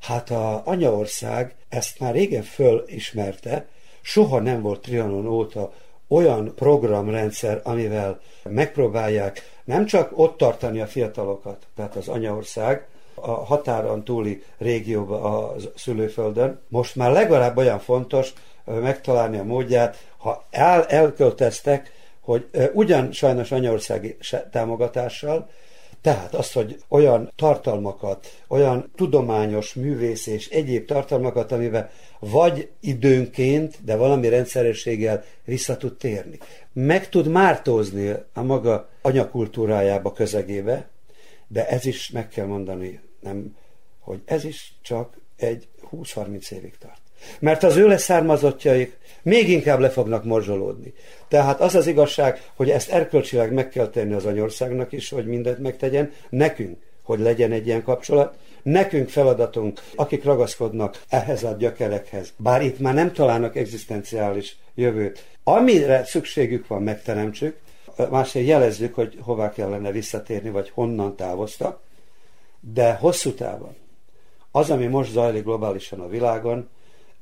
Hát 0.00 0.30
a 0.30 0.62
anyaország 0.64 1.54
ezt 1.68 2.00
már 2.00 2.14
régen 2.14 2.42
fölismerte, 2.42 3.66
soha 4.00 4.40
nem 4.40 4.62
volt 4.62 4.80
Trianon 4.80 5.26
óta 5.26 5.72
olyan 6.12 6.54
programrendszer, 6.54 7.60
amivel 7.64 8.20
megpróbálják 8.42 9.42
nem 9.64 9.86
csak 9.86 10.18
ott 10.18 10.36
tartani 10.36 10.80
a 10.80 10.86
fiatalokat, 10.86 11.66
tehát 11.76 11.96
az 11.96 12.08
anyaország, 12.08 12.86
a 13.14 13.30
határon 13.30 14.04
túli 14.04 14.42
régióban, 14.58 15.22
a 15.22 15.54
szülőföldön. 15.76 16.60
Most 16.68 16.96
már 16.96 17.12
legalább 17.12 17.56
olyan 17.56 17.78
fontos 17.78 18.32
megtalálni 18.64 19.38
a 19.38 19.44
módját, 19.44 19.96
ha 20.16 20.44
el, 20.50 20.86
elkölteztek, 20.86 21.92
hogy 22.20 22.48
ugyan 22.72 23.12
sajnos 23.12 23.52
anyaországi 23.52 24.16
támogatással, 24.50 25.48
tehát 26.02 26.34
az, 26.34 26.52
hogy 26.52 26.82
olyan 26.88 27.32
tartalmakat, 27.36 28.42
olyan 28.48 28.90
tudományos, 28.94 29.74
művész 29.74 30.26
és 30.26 30.48
egyéb 30.48 30.86
tartalmakat, 30.86 31.52
amiben 31.52 31.90
vagy 32.18 32.70
időnként, 32.80 33.84
de 33.84 33.96
valami 33.96 34.28
rendszerességgel 34.28 35.24
vissza 35.44 35.76
tud 35.76 35.96
térni. 35.96 36.38
Meg 36.72 37.08
tud 37.08 37.26
mártózni 37.26 38.14
a 38.32 38.42
maga 38.42 38.88
anyakultúrájába, 39.02 40.12
közegébe, 40.12 40.88
de 41.48 41.68
ez 41.68 41.84
is 41.84 42.10
meg 42.10 42.28
kell 42.28 42.46
mondani, 42.46 43.00
nem, 43.20 43.56
hogy 44.00 44.22
ez 44.24 44.44
is 44.44 44.74
csak 44.82 45.16
egy 45.36 45.68
20-30 45.90 46.50
évig 46.50 46.78
tart. 46.78 47.01
Mert 47.40 47.62
az 47.62 47.76
ő 47.76 47.86
leszármazottjaik 47.86 48.98
még 49.22 49.48
inkább 49.48 49.80
le 49.80 49.88
fognak 49.90 50.24
morzsolódni. 50.24 50.92
Tehát 51.28 51.60
az 51.60 51.74
az 51.74 51.86
igazság, 51.86 52.42
hogy 52.54 52.70
ezt 52.70 52.90
erkölcsileg 52.90 53.52
meg 53.52 53.68
kell 53.68 53.88
tenni 53.88 54.12
az 54.12 54.26
anyországnak 54.26 54.92
is, 54.92 55.10
hogy 55.10 55.26
mindent 55.26 55.58
megtegyen, 55.58 56.12
nekünk, 56.28 56.78
hogy 57.02 57.20
legyen 57.20 57.52
egy 57.52 57.66
ilyen 57.66 57.82
kapcsolat, 57.82 58.36
nekünk 58.62 59.08
feladatunk, 59.08 59.80
akik 59.94 60.24
ragaszkodnak 60.24 61.02
ehhez 61.08 61.44
a 61.44 61.56
gyökerekhez, 61.58 62.32
bár 62.36 62.62
itt 62.62 62.78
már 62.78 62.94
nem 62.94 63.12
találnak 63.12 63.56
egzisztenciális 63.56 64.56
jövőt. 64.74 65.24
Amire 65.44 66.04
szükségük 66.04 66.66
van, 66.66 66.82
megteremtsük, 66.82 67.56
másrészt 68.10 68.48
jelezzük, 68.48 68.94
hogy 68.94 69.18
hová 69.20 69.50
kellene 69.50 69.90
visszatérni, 69.90 70.50
vagy 70.50 70.70
honnan 70.74 71.16
távoztak, 71.16 71.80
de 72.60 72.92
hosszú 72.92 73.32
távon 73.32 73.76
az, 74.52 74.70
ami 74.70 74.86
most 74.86 75.12
zajlik 75.12 75.44
globálisan 75.44 76.00
a 76.00 76.08
világon, 76.08 76.68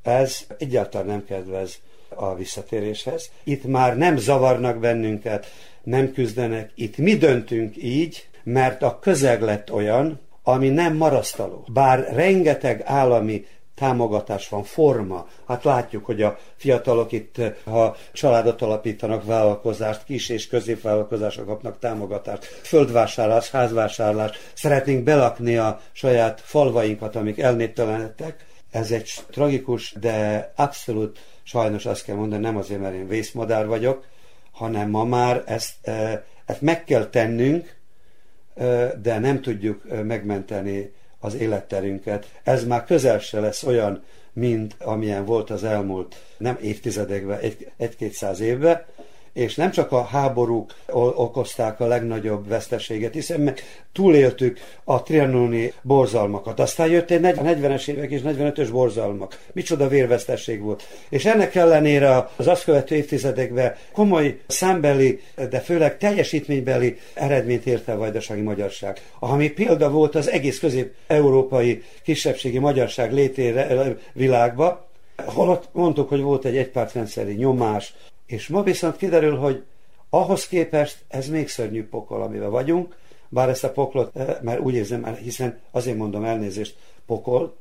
ez 0.02 0.38
egyáltalán 0.58 1.06
nem 1.06 1.24
kedvez 1.24 1.78
a 2.08 2.34
visszatéréshez. 2.34 3.30
Itt 3.44 3.64
már 3.64 3.96
nem 3.96 4.16
zavarnak 4.16 4.78
bennünket, 4.78 5.46
nem 5.82 6.12
küzdenek, 6.12 6.70
itt 6.74 6.96
mi 6.96 7.16
döntünk 7.16 7.76
így, 7.76 8.28
mert 8.42 8.82
a 8.82 8.98
közeg 8.98 9.42
lett 9.42 9.72
olyan, 9.72 10.20
ami 10.42 10.68
nem 10.68 10.96
marasztaló. 10.96 11.66
Bár 11.72 12.14
rengeteg 12.14 12.82
állami 12.84 13.46
támogatás 13.74 14.48
van, 14.48 14.62
forma. 14.62 15.28
Hát 15.46 15.64
látjuk, 15.64 16.04
hogy 16.04 16.22
a 16.22 16.38
fiatalok 16.56 17.12
itt, 17.12 17.40
ha 17.64 17.96
családot 18.12 18.62
alapítanak, 18.62 19.24
vállalkozást, 19.24 20.04
kis 20.04 20.28
és 20.28 20.46
középvállalkozások 20.46 21.46
kapnak 21.46 21.78
támogatást, 21.78 22.44
földvásárlás, 22.44 23.50
házvásárlás, 23.50 24.38
szeretnénk 24.54 25.04
belakni 25.04 25.56
a 25.56 25.80
saját 25.92 26.40
falvainkat, 26.44 27.16
amik 27.16 27.38
elnéptelenedtek. 27.38 28.44
Ez 28.70 28.90
egy 28.90 29.10
tragikus, 29.30 29.94
de 30.00 30.52
abszolút 30.56 31.18
sajnos 31.42 31.86
azt 31.86 32.04
kell 32.04 32.16
mondani, 32.16 32.42
nem 32.42 32.56
azért, 32.56 32.80
mert 32.80 32.94
én 32.94 33.08
vészmadár 33.08 33.66
vagyok, 33.66 34.06
hanem 34.52 34.90
ma 34.90 35.04
már 35.04 35.42
ezt, 35.46 35.74
e, 35.82 36.24
ezt 36.44 36.60
meg 36.60 36.84
kell 36.84 37.06
tennünk, 37.06 37.76
e, 38.54 38.94
de 39.02 39.18
nem 39.18 39.40
tudjuk 39.40 40.02
megmenteni 40.04 40.92
az 41.18 41.34
életterünket. 41.34 42.30
Ez 42.42 42.64
már 42.64 42.84
közel 42.84 43.18
se 43.18 43.40
lesz 43.40 43.62
olyan, 43.62 44.02
mint 44.32 44.76
amilyen 44.78 45.24
volt 45.24 45.50
az 45.50 45.64
elmúlt 45.64 46.16
nem 46.38 46.58
évtizedekben, 46.60 47.38
egy-kétszáz 47.76 48.40
egy 48.40 48.46
évben, 48.46 48.84
és 49.32 49.54
nem 49.54 49.70
csak 49.70 49.92
a 49.92 50.02
háborúk 50.02 50.74
okozták 51.14 51.80
a 51.80 51.86
legnagyobb 51.86 52.48
veszteséget, 52.48 53.12
hiszen 53.12 53.40
meg 53.40 53.62
túléltük 53.92 54.58
a 54.84 55.02
trianoni 55.02 55.72
borzalmakat. 55.82 56.60
Aztán 56.60 56.88
jött 56.88 57.10
egy 57.10 57.20
40-es 57.22 57.88
évek 57.88 58.10
és 58.10 58.20
45-ös 58.24 58.68
borzalmak. 58.72 59.38
Micsoda 59.52 59.88
vérvesztesség 59.88 60.60
volt. 60.60 60.82
És 61.08 61.24
ennek 61.24 61.54
ellenére 61.54 62.28
az 62.36 62.46
azt 62.46 62.64
követő 62.64 62.94
évtizedekben 62.94 63.74
komoly 63.92 64.38
számbeli, 64.46 65.20
de 65.50 65.60
főleg 65.60 65.98
teljesítménybeli 65.98 66.98
eredményt 67.14 67.66
ért 67.66 67.88
el 67.88 67.96
vajdasági 67.96 68.40
magyarság. 68.40 69.00
Ami 69.18 69.50
példa 69.50 69.90
volt 69.90 70.14
az 70.14 70.30
egész 70.30 70.58
közép-európai 70.58 71.82
kisebbségi 72.02 72.58
magyarság 72.58 73.12
létére 73.12 73.96
világba, 74.12 74.88
holott 75.24 75.68
mondtuk, 75.72 76.08
hogy 76.08 76.20
volt 76.20 76.44
egy 76.44 76.56
egypártrendszeri 76.56 77.32
nyomás, 77.32 77.94
és 78.30 78.48
ma 78.48 78.62
viszont 78.62 78.96
kiderül, 78.96 79.36
hogy 79.36 79.64
ahhoz 80.10 80.48
képest 80.48 81.04
ez 81.08 81.28
még 81.28 81.48
szörnyű 81.48 81.88
pokol, 81.88 82.22
amiben 82.22 82.50
vagyunk, 82.50 82.96
bár 83.28 83.48
ezt 83.48 83.64
a 83.64 83.72
poklot, 83.72 84.16
eh, 84.16 84.36
mert 84.42 84.60
úgy 84.60 84.74
érzem, 84.74 85.14
hiszen 85.14 85.60
azért 85.70 85.96
mondom 85.96 86.24
elnézést, 86.24 86.76
pokol, 87.06 87.56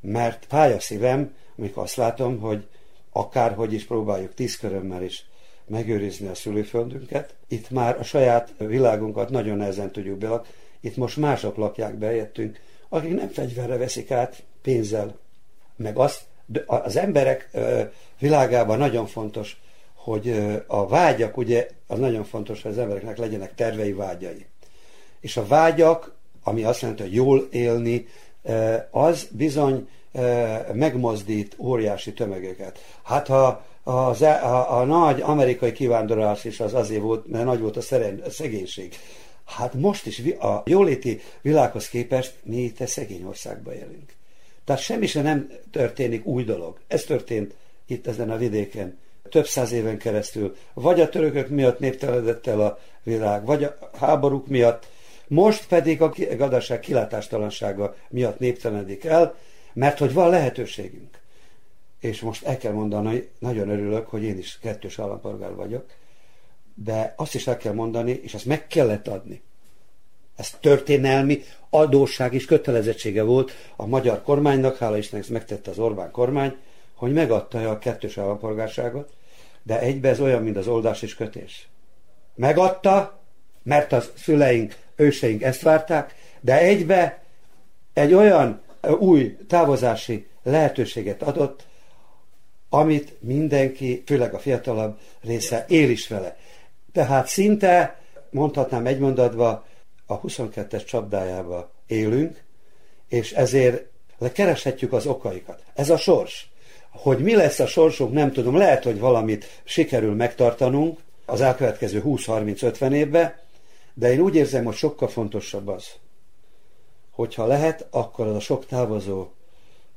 mert 0.00 0.44
fáj 0.48 0.72
a 0.72 0.80
szívem, 0.80 1.34
amikor 1.58 1.82
azt 1.82 1.96
látom, 1.96 2.38
hogy 2.38 2.66
akárhogy 3.12 3.72
is 3.72 3.84
próbáljuk 3.84 4.34
tíz 4.34 4.56
körömmel 4.56 5.02
is 5.02 5.24
megőrizni 5.66 6.26
a 6.26 6.34
szülőföldünket, 6.34 7.34
itt 7.48 7.70
már 7.70 7.98
a 7.98 8.02
saját 8.02 8.54
világunkat 8.58 9.30
nagyon 9.30 9.56
nehezen 9.56 9.92
tudjuk 9.92 10.18
be. 10.18 10.40
Itt 10.80 10.96
most 10.96 11.16
mások 11.16 11.56
lakják 11.56 11.94
bejöttünk, 11.94 12.60
akik 12.88 13.14
nem 13.14 13.28
fegyverre 13.28 13.76
veszik 13.76 14.10
át, 14.10 14.42
pénzzel. 14.62 15.18
Meg 15.76 15.96
azt, 15.96 16.22
az 16.66 16.96
emberek 16.96 17.48
eh, 17.52 17.88
világában 18.18 18.78
nagyon 18.78 19.06
fontos, 19.06 19.60
hogy 20.02 20.52
a 20.66 20.86
vágyak, 20.86 21.36
ugye, 21.36 21.68
az 21.86 21.98
nagyon 21.98 22.24
fontos, 22.24 22.62
hogy 22.62 22.70
az 22.70 22.78
embereknek 22.78 23.18
legyenek 23.18 23.54
tervei, 23.54 23.92
vágyai. 23.92 24.46
És 25.20 25.36
a 25.36 25.46
vágyak, 25.46 26.14
ami 26.42 26.64
azt 26.64 26.80
jelenti, 26.80 27.02
hogy 27.02 27.14
jól 27.14 27.48
élni, 27.50 28.06
az 28.90 29.28
bizony 29.30 29.88
megmozdít 30.72 31.56
óriási 31.58 32.12
tömegeket. 32.12 32.78
Hát 33.02 33.26
ha 33.26 33.64
az, 33.82 34.22
e, 34.22 34.44
a, 34.44 34.78
a 34.78 34.84
nagy 34.84 35.20
amerikai 35.20 35.72
kivándorlás 35.72 36.44
is 36.44 36.60
az 36.60 36.74
azért 36.74 37.02
volt, 37.02 37.26
mert 37.26 37.44
nagy 37.44 37.60
volt 37.60 37.76
a, 37.76 37.80
szeren, 37.80 38.22
a 38.26 38.30
szegénység. 38.30 38.94
Hát 39.44 39.74
most 39.74 40.06
is 40.06 40.22
a 40.40 40.62
jóléti 40.66 41.20
világhoz 41.42 41.88
képest 41.88 42.34
mi 42.42 42.56
itt 42.56 42.80
egy 42.80 42.88
szegény 42.88 43.24
országban 43.24 43.74
élünk. 43.74 44.12
Tehát 44.64 44.82
semmi 44.82 45.06
sem 45.06 45.22
nem 45.22 45.50
történik 45.70 46.26
új 46.26 46.44
dolog. 46.44 46.78
Ez 46.86 47.04
történt 47.04 47.54
itt 47.86 48.06
ezen 48.06 48.30
a 48.30 48.36
vidéken 48.36 48.98
több 49.30 49.46
száz 49.46 49.72
éven 49.72 49.98
keresztül, 49.98 50.56
vagy 50.74 51.00
a 51.00 51.08
törökök 51.08 51.48
miatt 51.48 51.78
néptelenedett 51.78 52.46
el 52.46 52.60
a 52.60 52.78
világ, 53.02 53.44
vagy 53.44 53.64
a 53.64 53.76
háborúk 53.98 54.46
miatt, 54.46 54.86
most 55.28 55.66
pedig 55.68 56.02
a 56.02 56.12
gazdaság 56.36 56.80
kilátástalansága 56.80 57.94
miatt 58.08 58.38
néptelenedik 58.38 59.04
el, 59.04 59.34
mert 59.72 59.98
hogy 59.98 60.12
van 60.12 60.30
lehetőségünk. 60.30 61.18
És 62.00 62.20
most 62.20 62.44
el 62.44 62.56
kell 62.56 62.72
mondani, 62.72 63.28
nagyon 63.38 63.68
örülök, 63.68 64.06
hogy 64.06 64.22
én 64.22 64.38
is 64.38 64.58
kettős 64.62 64.98
állampolgár 64.98 65.54
vagyok, 65.54 65.84
de 66.74 67.14
azt 67.16 67.34
is 67.34 67.46
el 67.46 67.56
kell 67.56 67.72
mondani, 67.72 68.20
és 68.22 68.34
ezt 68.34 68.44
meg 68.44 68.66
kellett 68.66 69.08
adni. 69.08 69.42
Ez 70.36 70.50
történelmi 70.60 71.42
adósság 71.70 72.34
és 72.34 72.44
kötelezettsége 72.44 73.22
volt 73.22 73.52
a 73.76 73.86
magyar 73.86 74.22
kormánynak, 74.22 74.76
hála 74.76 74.96
Istennek 74.96 75.24
ezt 75.24 75.32
megtette 75.32 75.70
az 75.70 75.78
Orbán 75.78 76.10
kormány, 76.10 76.56
hogy 76.94 77.12
megadta 77.12 77.70
a 77.70 77.78
kettős 77.78 78.18
állampolgárságot, 78.18 79.12
de 79.70 79.80
egybe 79.80 80.08
ez 80.08 80.20
olyan, 80.20 80.42
mint 80.42 80.56
az 80.56 80.66
oldás 80.66 81.02
és 81.02 81.14
kötés. 81.14 81.68
Megadta, 82.34 83.20
mert 83.62 83.92
a 83.92 84.02
szüleink 84.16 84.76
őseink 84.96 85.42
ezt 85.42 85.62
várták, 85.62 86.14
de 86.40 86.58
egybe 86.58 87.22
egy 87.92 88.14
olyan 88.14 88.60
új 88.98 89.36
távozási 89.48 90.26
lehetőséget 90.42 91.22
adott, 91.22 91.66
amit 92.68 93.16
mindenki, 93.20 94.02
főleg 94.06 94.34
a 94.34 94.38
fiatalabb 94.38 94.98
része 95.20 95.64
él 95.68 95.90
is 95.90 96.08
vele. 96.08 96.36
Tehát 96.92 97.26
szinte, 97.26 98.00
mondhatnám 98.30 98.86
egy 98.86 98.98
mondatba, 98.98 99.66
a 100.06 100.20
22-es 100.20 100.86
csapdájába 100.86 101.70
élünk, 101.86 102.42
és 103.08 103.32
ezért 103.32 103.86
kereshetjük 104.32 104.92
az 104.92 105.06
okaikat. 105.06 105.62
Ez 105.74 105.90
a 105.90 105.96
sors. 105.96 106.49
Hogy 107.02 107.18
mi 107.18 107.34
lesz 107.34 107.58
a 107.58 107.66
sorsunk, 107.66 108.12
nem 108.12 108.32
tudom. 108.32 108.56
Lehet, 108.56 108.84
hogy 108.84 108.98
valamit 108.98 109.62
sikerül 109.64 110.14
megtartanunk 110.14 110.98
az 111.26 111.40
elkövetkező 111.40 112.02
20-30-50 112.04 112.92
évben, 112.92 113.34
de 113.94 114.12
én 114.12 114.20
úgy 114.20 114.34
érzem, 114.34 114.64
hogy 114.64 114.74
sokkal 114.74 115.08
fontosabb 115.08 115.68
az, 115.68 115.86
hogyha 117.10 117.46
lehet, 117.46 117.86
akkor 117.90 118.26
az 118.26 118.34
a 118.34 118.40
sok 118.40 118.66
távozó 118.66 119.28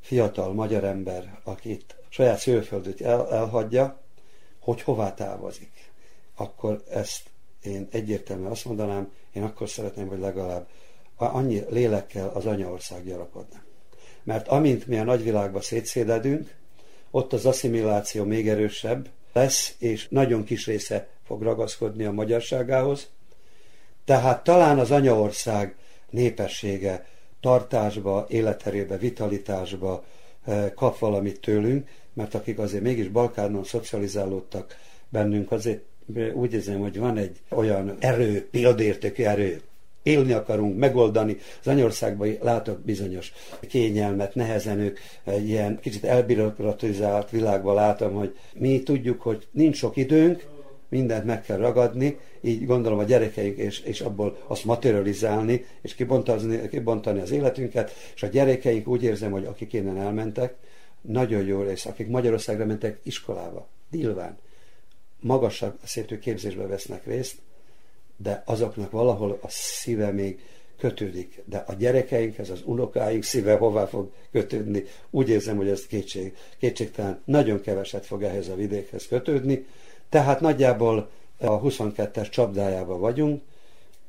fiatal 0.01 0.53
magyar 0.53 0.83
ember, 0.83 1.39
aki 1.43 1.71
itt 1.71 1.95
saját 2.09 2.39
szőföldöt 2.39 3.01
el, 3.01 3.33
elhagyja, 3.33 4.01
hogy 4.59 4.81
hová 4.81 5.13
távozik. 5.13 5.91
Akkor 6.35 6.83
ezt 6.89 7.29
én 7.63 7.87
egyértelműen 7.91 8.51
azt 8.51 8.65
mondanám, 8.65 9.11
én 9.33 9.43
akkor 9.43 9.69
szeretném, 9.69 10.07
hogy 10.07 10.19
legalább 10.19 10.67
annyi 11.15 11.63
lélekkel 11.69 12.31
az 12.33 12.45
anyaország 12.45 13.05
gyarapodna. 13.05 13.61
Mert 14.23 14.47
amint 14.47 14.87
mi 14.87 14.97
a 14.97 15.03
nagyvilágba 15.03 15.61
szétszéledünk, 15.61 16.61
ott 17.15 17.33
az 17.33 17.45
asszimiláció 17.45 18.23
még 18.23 18.49
erősebb 18.49 19.09
lesz, 19.33 19.75
és 19.77 20.07
nagyon 20.09 20.43
kis 20.43 20.65
része 20.65 21.07
fog 21.25 21.41
ragaszkodni 21.41 22.03
a 22.03 22.11
magyarságához. 22.11 23.09
Tehát 24.05 24.43
talán 24.43 24.79
az 24.79 24.91
anyaország 24.91 25.75
népessége 26.09 27.05
tartásba, 27.39 28.25
életerébe, 28.29 28.97
vitalitásba 28.97 30.03
eh, 30.45 30.71
kap 30.75 30.99
valamit 30.99 31.39
tőlünk, 31.39 31.89
mert 32.13 32.35
akik 32.35 32.59
azért 32.59 32.83
mégis 32.83 33.07
Balkánon 33.07 33.63
szocializálódtak 33.63 34.77
bennünk, 35.09 35.51
azért 35.51 35.83
úgy 36.33 36.53
érzem, 36.53 36.79
hogy 36.79 36.99
van 36.99 37.17
egy 37.17 37.41
olyan 37.49 37.97
erő, 37.99 38.47
példértékű 38.49 39.23
erő, 39.23 39.61
élni 40.03 40.31
akarunk, 40.31 40.77
megoldani. 40.77 41.37
Az 41.59 41.67
anyországban 41.67 42.37
látok 42.41 42.79
bizonyos 42.79 43.33
kényelmet, 43.67 44.35
nehezen 44.35 44.79
ők 44.79 44.99
egy 45.23 45.47
ilyen 45.47 45.79
kicsit 45.81 46.03
elbirokratizált 46.03 47.29
világban 47.29 47.75
látom, 47.75 48.13
hogy 48.13 48.35
mi 48.53 48.83
tudjuk, 48.83 49.21
hogy 49.21 49.47
nincs 49.51 49.75
sok 49.75 49.97
időnk, 49.97 50.45
mindent 50.89 51.25
meg 51.25 51.41
kell 51.41 51.57
ragadni, 51.57 52.17
így 52.41 52.65
gondolom 52.65 52.99
a 52.99 53.03
gyerekeink, 53.03 53.57
és, 53.57 53.79
és 53.79 54.01
abból 54.01 54.37
azt 54.47 54.65
materializálni, 54.65 55.65
és 55.81 55.95
kibontani, 55.95 56.67
kibontani 56.69 57.19
az 57.19 57.31
életünket, 57.31 57.91
és 58.15 58.23
a 58.23 58.27
gyerekeink 58.27 58.87
úgy 58.87 59.03
érzem, 59.03 59.31
hogy 59.31 59.45
akik 59.45 59.73
innen 59.73 59.97
elmentek, 59.97 60.55
nagyon 61.01 61.45
jó 61.45 61.61
rész, 61.61 61.85
akik 61.85 62.07
Magyarországra 62.07 62.65
mentek 62.65 62.99
iskolába, 63.03 63.67
Dilván, 63.91 64.37
magasabb 65.19 65.79
szintű 65.83 66.19
képzésbe 66.19 66.67
vesznek 66.67 67.05
részt, 67.05 67.35
de 68.17 68.43
azoknak 68.45 68.91
valahol 68.91 69.39
a 69.41 69.47
szíve 69.49 70.11
még 70.11 70.39
kötődik. 70.77 71.41
De 71.45 71.63
a 71.67 71.73
gyerekeinkhez, 71.73 72.49
az 72.49 72.61
unokáink 72.65 73.23
szíve 73.23 73.55
hová 73.55 73.85
fog 73.85 74.11
kötődni? 74.31 74.83
Úgy 75.09 75.29
érzem, 75.29 75.55
hogy 75.55 75.67
ez 75.67 75.87
kétség, 75.87 76.35
kétségtelen 76.59 77.21
nagyon 77.25 77.61
keveset 77.61 78.05
fog 78.05 78.23
ehhez 78.23 78.47
a 78.47 78.55
vidékhez 78.55 79.07
kötődni. 79.07 79.65
Tehát 80.09 80.41
nagyjából 80.41 81.09
a 81.39 81.61
22-es 81.61 82.29
csapdájában 82.29 82.99
vagyunk, 82.99 83.41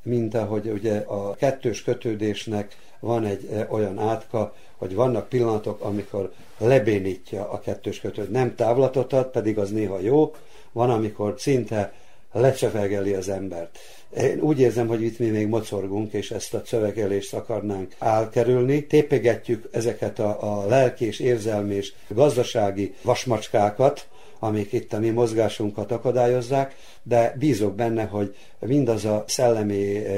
mint 0.02 0.34
ahogy 0.34 0.68
ugye 0.68 0.98
a 0.98 1.34
kettős 1.34 1.82
kötődésnek 1.82 2.76
van 3.00 3.24
egy 3.24 3.48
e, 3.52 3.66
olyan 3.70 3.98
átka, 3.98 4.54
hogy 4.76 4.94
vannak 4.94 5.28
pillanatok, 5.28 5.80
amikor 5.80 6.32
lebénítja 6.58 7.50
a 7.50 7.60
kettős 7.60 8.00
kötőd. 8.00 8.30
Nem 8.30 8.54
távlatot 8.54 9.12
ad, 9.12 9.30
pedig 9.30 9.58
az 9.58 9.70
néha 9.70 9.98
jó, 10.00 10.34
van, 10.72 10.90
amikor 10.90 11.34
szinte 11.36 11.92
lecsevegeli 12.40 13.12
az 13.12 13.28
embert. 13.28 13.78
Én 14.16 14.40
úgy 14.40 14.60
érzem, 14.60 14.86
hogy 14.86 15.02
itt 15.02 15.18
mi 15.18 15.26
még 15.26 15.46
mocorgunk, 15.46 16.12
és 16.12 16.30
ezt 16.30 16.54
a 16.54 16.62
cövegelést 16.62 17.34
akarnánk 17.34 17.94
elkerülni. 17.98 18.86
Tépegetjük 18.86 19.68
ezeket 19.70 20.18
a, 20.18 20.60
a 20.60 20.66
lelki 20.66 21.06
és 21.06 21.20
érzelmi 21.20 21.74
és 21.74 21.92
gazdasági 22.08 22.94
vasmacskákat, 23.02 24.08
amik 24.38 24.72
itt 24.72 24.92
a 24.92 24.98
mi 24.98 25.10
mozgásunkat 25.10 25.92
akadályozzák, 25.92 26.76
de 27.02 27.34
bízok 27.38 27.74
benne, 27.74 28.04
hogy 28.04 28.36
mindaz 28.58 29.04
a 29.04 29.24
szellemi 29.26 29.74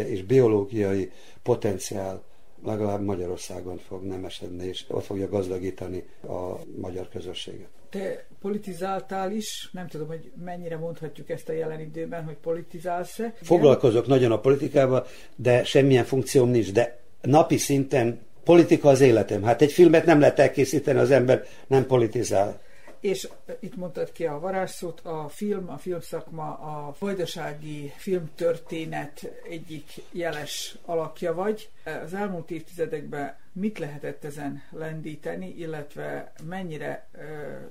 és 0.08 0.24
biológiai 0.24 1.10
potenciál 1.42 2.22
legalább 2.64 3.04
Magyarországon 3.04 3.78
fog 3.78 4.02
nemesedni, 4.02 4.66
és 4.66 4.84
ott 4.88 5.04
fogja 5.04 5.28
gazdagítani 5.28 6.04
a 6.28 6.60
magyar 6.80 7.08
közösséget. 7.08 7.68
Te 7.90 8.26
politizáltál 8.46 9.32
is, 9.32 9.68
nem 9.72 9.88
tudom, 9.88 10.06
hogy 10.06 10.30
mennyire 10.44 10.76
mondhatjuk 10.76 11.30
ezt 11.30 11.48
a 11.48 11.52
jelen 11.52 11.80
időben, 11.80 12.24
hogy 12.24 12.34
politizálsz-e. 12.34 13.34
Foglalkozok 13.42 14.06
nagyon 14.06 14.32
a 14.32 14.40
politikával, 14.40 15.06
de 15.36 15.64
semmilyen 15.64 16.04
funkcióm 16.04 16.48
nincs, 16.48 16.72
de 16.72 16.98
napi 17.20 17.56
szinten 17.56 18.20
politika 18.44 18.88
az 18.88 19.00
életem. 19.00 19.42
Hát 19.42 19.62
egy 19.62 19.72
filmet 19.72 20.04
nem 20.04 20.20
lehet 20.20 20.38
elkészíteni, 20.38 20.98
az 20.98 21.10
ember 21.10 21.44
nem 21.66 21.86
politizál 21.86 22.60
és 23.00 23.28
itt 23.60 23.76
mondtad 23.76 24.12
ki 24.12 24.26
a 24.26 24.38
varázsszót, 24.38 25.00
a 25.00 25.28
film, 25.28 25.70
a 25.70 25.78
filmszakma, 25.78 26.42
a 26.42 26.94
vajdasági 26.98 27.92
filmtörténet 27.96 29.32
egyik 29.48 29.92
jeles 30.12 30.76
alakja 30.84 31.34
vagy. 31.34 31.68
Az 32.04 32.14
elmúlt 32.14 32.50
évtizedekben 32.50 33.36
mit 33.56 33.78
lehetett 33.78 34.24
ezen 34.24 34.62
lendíteni, 34.70 35.48
illetve 35.48 36.32
mennyire 36.42 37.08
uh, 37.14 37.22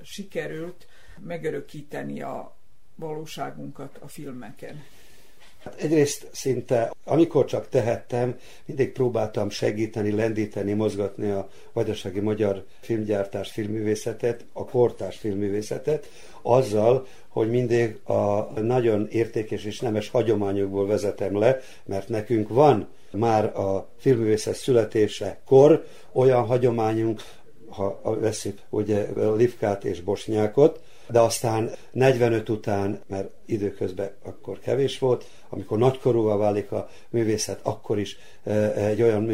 sikerült 0.03 0.87
megörökíteni 1.19 2.21
a 2.21 2.55
valóságunkat 2.95 3.97
a 3.97 4.07
filmeken? 4.07 4.83
Hát 5.65 5.81
egyrészt 5.81 6.27
szinte, 6.31 6.91
amikor 7.03 7.45
csak 7.45 7.69
tehettem, 7.69 8.35
mindig 8.65 8.91
próbáltam 8.91 9.49
segíteni, 9.49 10.11
lendíteni, 10.11 10.73
mozgatni 10.73 11.29
a 11.29 11.49
vajdasági 11.73 12.19
magyar 12.19 12.65
filmgyártás, 12.79 13.51
filmművészetet, 13.51 14.45
a 14.53 14.65
kortárs 14.65 15.17
filmművészetet, 15.17 16.09
azzal, 16.41 17.07
hogy 17.27 17.49
mindig 17.49 17.99
a 18.03 18.41
nagyon 18.61 19.07
értékes 19.09 19.63
és 19.63 19.79
nemes 19.79 20.09
hagyományokból 20.09 20.87
vezetem 20.87 21.37
le, 21.37 21.59
mert 21.85 22.09
nekünk 22.09 22.49
van 22.49 22.87
már 23.11 23.45
a 23.57 23.87
filmművészet 23.97 24.55
születésekor 24.55 25.85
olyan 26.11 26.45
hagyományunk, 26.45 27.21
ha 27.69 28.17
veszik 28.19 28.59
ugye 28.69 29.07
Livkát 29.35 29.83
és 29.83 30.01
Bosnyákot, 30.01 30.79
de 31.09 31.19
aztán 31.19 31.71
45 31.91 32.49
után, 32.49 32.99
mert 33.07 33.29
időközben 33.45 34.11
akkor 34.23 34.59
kevés 34.59 34.99
volt, 34.99 35.25
amikor 35.55 35.77
nagykorúvá 35.77 36.35
válik 36.35 36.71
a 36.71 36.89
művészet, 37.09 37.59
akkor 37.63 37.99
is 37.99 38.17
egy 38.75 39.01
olyan 39.01 39.31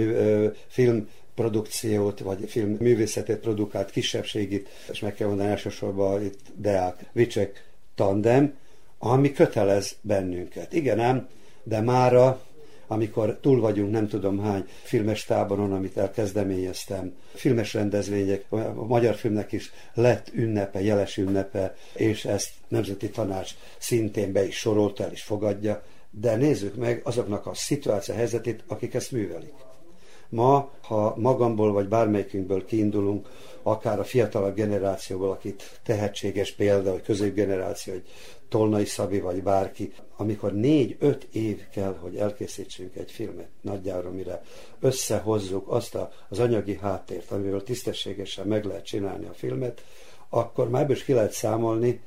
produkciót, 1.36 2.20
vagy 2.20 2.50
filmművészetet 2.50 3.40
produkált 3.40 3.92
kisebbségit, 3.92 4.70
és 4.92 5.00
meg 5.00 5.14
kell 5.16 5.28
mondani 5.28 5.50
elsősorban 5.50 6.24
itt 6.24 6.40
Deák, 6.56 7.06
Vicsek 7.12 7.66
tandem, 7.96 8.58
ami 9.00 9.32
kötelez 9.32 9.96
bennünket. 10.02 10.74
Igen 10.74 11.00
ám, 11.00 11.28
de 11.64 11.82
mára 11.82 12.42
amikor 12.92 13.38
túl 13.42 13.60
vagyunk 13.60 13.92
nem 13.92 14.08
tudom 14.08 14.40
hány 14.40 14.66
filmes 14.84 15.24
táboron, 15.24 15.74
amit 15.74 15.98
elkezdeményeztem, 15.98 17.14
filmes 17.34 17.74
rendezvények, 17.74 18.46
a 18.50 18.86
magyar 18.86 19.16
filmnek 19.16 19.52
is 19.52 19.72
lett 19.94 20.30
ünnepe, 20.34 20.82
jeles 20.82 21.18
ünnepe, 21.18 21.76
és 21.94 22.26
ezt 22.26 22.50
Nemzeti 22.68 23.10
Tanács 23.10 23.52
szintén 23.78 24.32
be 24.32 24.46
is 24.46 24.58
sorolta 24.58 25.04
el 25.04 25.12
és 25.12 25.22
fogadja, 25.22 25.84
de 26.12 26.36
nézzük 26.36 26.76
meg 26.76 27.02
azoknak 27.04 27.46
a 27.46 27.54
szituáció 27.54 28.16
helyzetét, 28.16 28.64
akik 28.68 28.94
ezt 28.94 29.12
művelik. 29.12 29.54
Ma, 30.30 30.72
ha 30.82 31.14
magamból 31.18 31.72
vagy 31.72 31.88
bármelyikünkből 31.88 32.66
kiindulunk, 32.66 33.28
akár 33.64 34.00
a 34.00 34.04
fiatalabb 34.04 34.56
generációból, 34.56 35.30
akit 35.30 35.80
tehetséges 35.84 36.52
példa, 36.52 36.92
vagy 36.92 37.02
középgeneráció, 37.02 37.94
hogy 37.94 38.04
Tolnai 38.50 38.86
Szabi 38.86 39.20
vagy 39.20 39.44
bárki, 39.44 39.94
amikor 40.18 40.54
négy-öt 40.54 41.28
év 41.32 41.68
kell, 41.70 41.98
hogy 42.02 42.16
elkészítsünk 42.16 42.96
egy 42.96 43.12
filmet 43.12 43.48
nagyjára, 43.62 44.12
mire 44.12 44.42
összehozzuk 44.80 45.68
azt 45.68 45.96
a, 45.96 46.12
az 46.30 46.40
anyagi 46.40 46.78
háttért, 46.82 47.32
amivel 47.32 47.62
tisztességesen 47.62 48.48
meg 48.48 48.66
lehet 48.66 48.86
csinálni 48.86 49.26
a 49.26 49.34
filmet, 49.34 49.84
akkor 50.30 50.70
már 50.70 50.90
is 50.90 51.04
ki 51.04 51.14
lehet 51.14 51.32
számolni, 51.32 52.02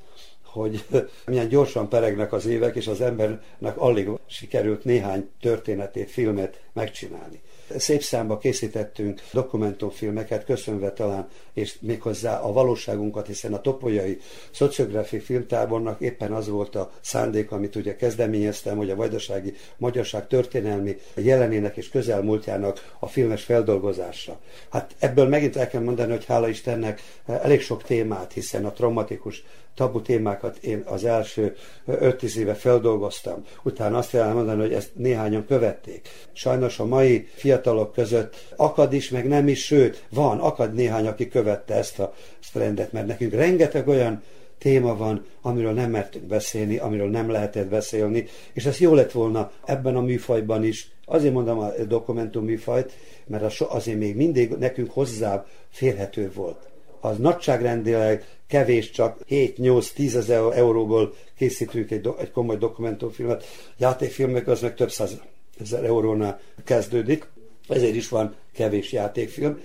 hogy 0.55 0.85
milyen 1.27 1.49
gyorsan 1.49 1.89
peregnek 1.89 2.33
az 2.33 2.47
évek, 2.47 2.77
és 2.77 2.87
az 2.87 3.01
embernek 3.01 3.77
alig 3.77 4.09
sikerült 4.27 4.85
néhány 4.85 5.29
történetét, 5.41 6.11
filmet 6.11 6.61
megcsinálni. 6.73 7.43
Szép 7.77 8.03
számba 8.03 8.39
készítettünk 8.39 9.21
dokumentumfilmeket, 9.33 10.45
köszönve 10.45 10.93
talán, 10.93 11.29
és 11.53 11.77
méghozzá 11.81 12.41
a 12.41 12.53
valóságunkat, 12.53 13.27
hiszen 13.27 13.55
a 13.55 13.61
Topolyai 13.61 14.19
Szociográfi 14.51 15.19
Filmtábornak 15.19 16.01
éppen 16.01 16.33
az 16.33 16.49
volt 16.49 16.75
a 16.75 16.91
szándék, 17.01 17.53
amit 17.53 17.77
ugye 17.77 17.97
kezdeményeztem, 17.97 18.77
hogy 18.77 18.91
a 18.91 18.97
vajdasági 18.97 19.55
magyarság 19.77 20.27
történelmi 20.27 20.97
jelenének 21.15 21.77
és 21.77 21.89
közelmúltjának 21.89 22.95
a 22.99 23.07
filmes 23.07 23.45
feldolgozása. 23.45 24.41
Hát 24.71 24.95
ebből 24.99 25.29
megint 25.29 25.57
el 25.57 25.69
kell 25.69 25.83
mondani, 25.83 26.11
hogy 26.11 26.25
hála 26.25 26.49
Istennek 26.49 27.03
elég 27.27 27.61
sok 27.61 27.83
témát, 27.83 28.33
hiszen 28.33 28.65
a 28.65 28.73
traumatikus 28.73 29.45
tabu 29.75 30.03
témákat 30.03 30.57
én 30.57 30.83
az 30.87 31.05
első 31.05 31.57
5-10 31.89 32.37
éve 32.37 32.55
feldolgoztam. 32.55 33.45
Utána 33.63 33.99
azt 33.99 34.11
kell 34.11 34.33
mondani, 34.33 34.61
hogy 34.61 34.73
ezt 34.73 34.91
néhányan 34.95 35.47
követték. 35.47 36.09
Sajnos 36.33 36.79
a 36.79 36.85
mai 36.85 37.29
fiatalok 37.35 37.93
között 37.93 38.37
akad 38.57 38.93
is, 38.93 39.09
meg 39.09 39.29
nem 39.29 39.49
is, 39.49 39.65
sőt, 39.65 40.05
van, 40.11 40.39
akad 40.39 40.75
néhány, 40.75 41.07
aki 41.07 41.29
követte 41.29 41.75
ezt 41.75 41.99
a 41.99 42.15
trendet, 42.53 42.93
mert 42.93 43.07
nekünk 43.07 43.33
rengeteg 43.33 43.89
olyan 43.89 44.23
téma 44.59 44.97
van, 44.97 45.25
amiről 45.43 45.73
nem 45.73 45.91
mertünk 45.91 46.25
beszélni, 46.25 46.77
amiről 46.77 47.11
nem 47.11 47.31
lehetett 47.31 47.69
beszélni, 47.69 48.27
és 48.53 48.65
ez 48.65 48.79
jó 48.79 48.95
lett 48.95 49.13
volna 49.13 49.51
ebben 49.65 49.97
a 49.97 50.01
műfajban 50.01 50.65
is. 50.65 50.93
Azért 51.05 51.35
mondom 51.35 51.59
a 51.59 51.71
dokumentum 51.89 52.45
műfajt, 52.45 52.93
mert 53.27 53.61
azért 53.61 53.99
még 53.99 54.17
mindig 54.17 54.51
nekünk 54.51 54.91
hozzá 54.91 55.47
férhető 55.71 56.31
volt 56.35 56.74
az 57.05 57.19
nagyságrendileg 57.19 58.25
kevés, 58.47 58.91
csak 58.91 59.19
7-8-10 59.29 60.15
ezer 60.15 60.43
euróból 60.53 61.15
készítünk 61.37 61.91
egy, 61.91 62.01
do, 62.01 62.15
egy 62.19 62.31
komoly 62.31 62.57
dokumentumfilmet. 62.57 63.45
Játékfilmek 63.77 64.49
az 64.49 64.61
meg 64.61 64.75
több 64.75 64.91
száz 64.91 65.21
ezer 65.61 65.85
eurónál 65.85 66.41
kezdődik, 66.65 67.27
ezért 67.69 67.95
is 67.95 68.09
van 68.09 68.35
kevés 68.53 68.93
játékfilm. 68.93 69.61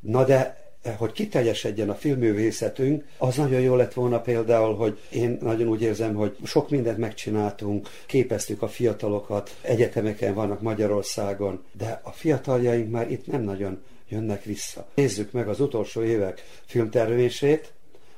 Na 0.00 0.24
de 0.24 0.58
hogy 0.96 1.12
kiteljesedjen 1.12 1.90
a 1.90 1.94
filmművészetünk, 1.94 3.04
az 3.18 3.36
nagyon 3.36 3.60
jó 3.60 3.74
lett 3.74 3.92
volna 3.92 4.20
például, 4.20 4.74
hogy 4.74 4.98
én 5.10 5.38
nagyon 5.40 5.68
úgy 5.68 5.82
érzem, 5.82 6.14
hogy 6.14 6.36
sok 6.44 6.70
mindent 6.70 6.98
megcsináltunk, 6.98 7.88
képeztük 8.06 8.62
a 8.62 8.68
fiatalokat, 8.68 9.56
egyetemeken 9.62 10.34
vannak 10.34 10.60
Magyarországon, 10.60 11.64
de 11.72 12.00
a 12.02 12.10
fiataljaink 12.10 12.90
már 12.90 13.10
itt 13.10 13.26
nem 13.26 13.42
nagyon 13.42 13.82
jönnek 14.10 14.44
vissza. 14.44 14.86
Nézzük 14.94 15.32
meg 15.32 15.48
az 15.48 15.60
utolsó 15.60 16.02
évek 16.02 16.44
filmtermését, 16.64 17.72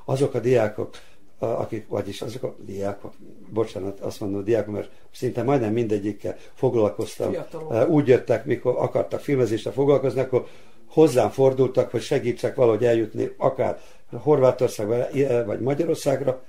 azok 0.05 0.35
a 0.35 0.40
diákok, 0.40 0.96
akik, 1.38 1.88
vagyis 1.88 2.22
azok 2.22 2.42
a 2.42 2.57
diákok, 2.59 3.12
bocsánat, 3.52 4.00
azt 4.00 4.20
mondom 4.20 4.40
a 4.40 4.42
diákok, 4.42 4.74
mert 4.74 4.90
szinte 5.12 5.42
majdnem 5.42 5.72
mindegyikkel 5.72 6.37
foglalkoztam. 6.55 7.31
Fiatalok. 7.31 7.88
Úgy 7.88 8.09
jöttek, 8.09 8.44
mikor 8.44 8.74
akartak 8.78 9.20
filmezésre 9.20 9.70
foglalkozni, 9.70 10.20
akkor 10.20 10.46
hozzám 10.87 11.31
fordultak, 11.31 11.90
hogy 11.90 12.02
segítsek 12.02 12.55
valahogy 12.55 12.85
eljutni 12.85 13.35
akár 13.37 13.81
Horvátországba 14.11 15.07
vagy 15.46 15.61
Magyarországra, 15.61 16.42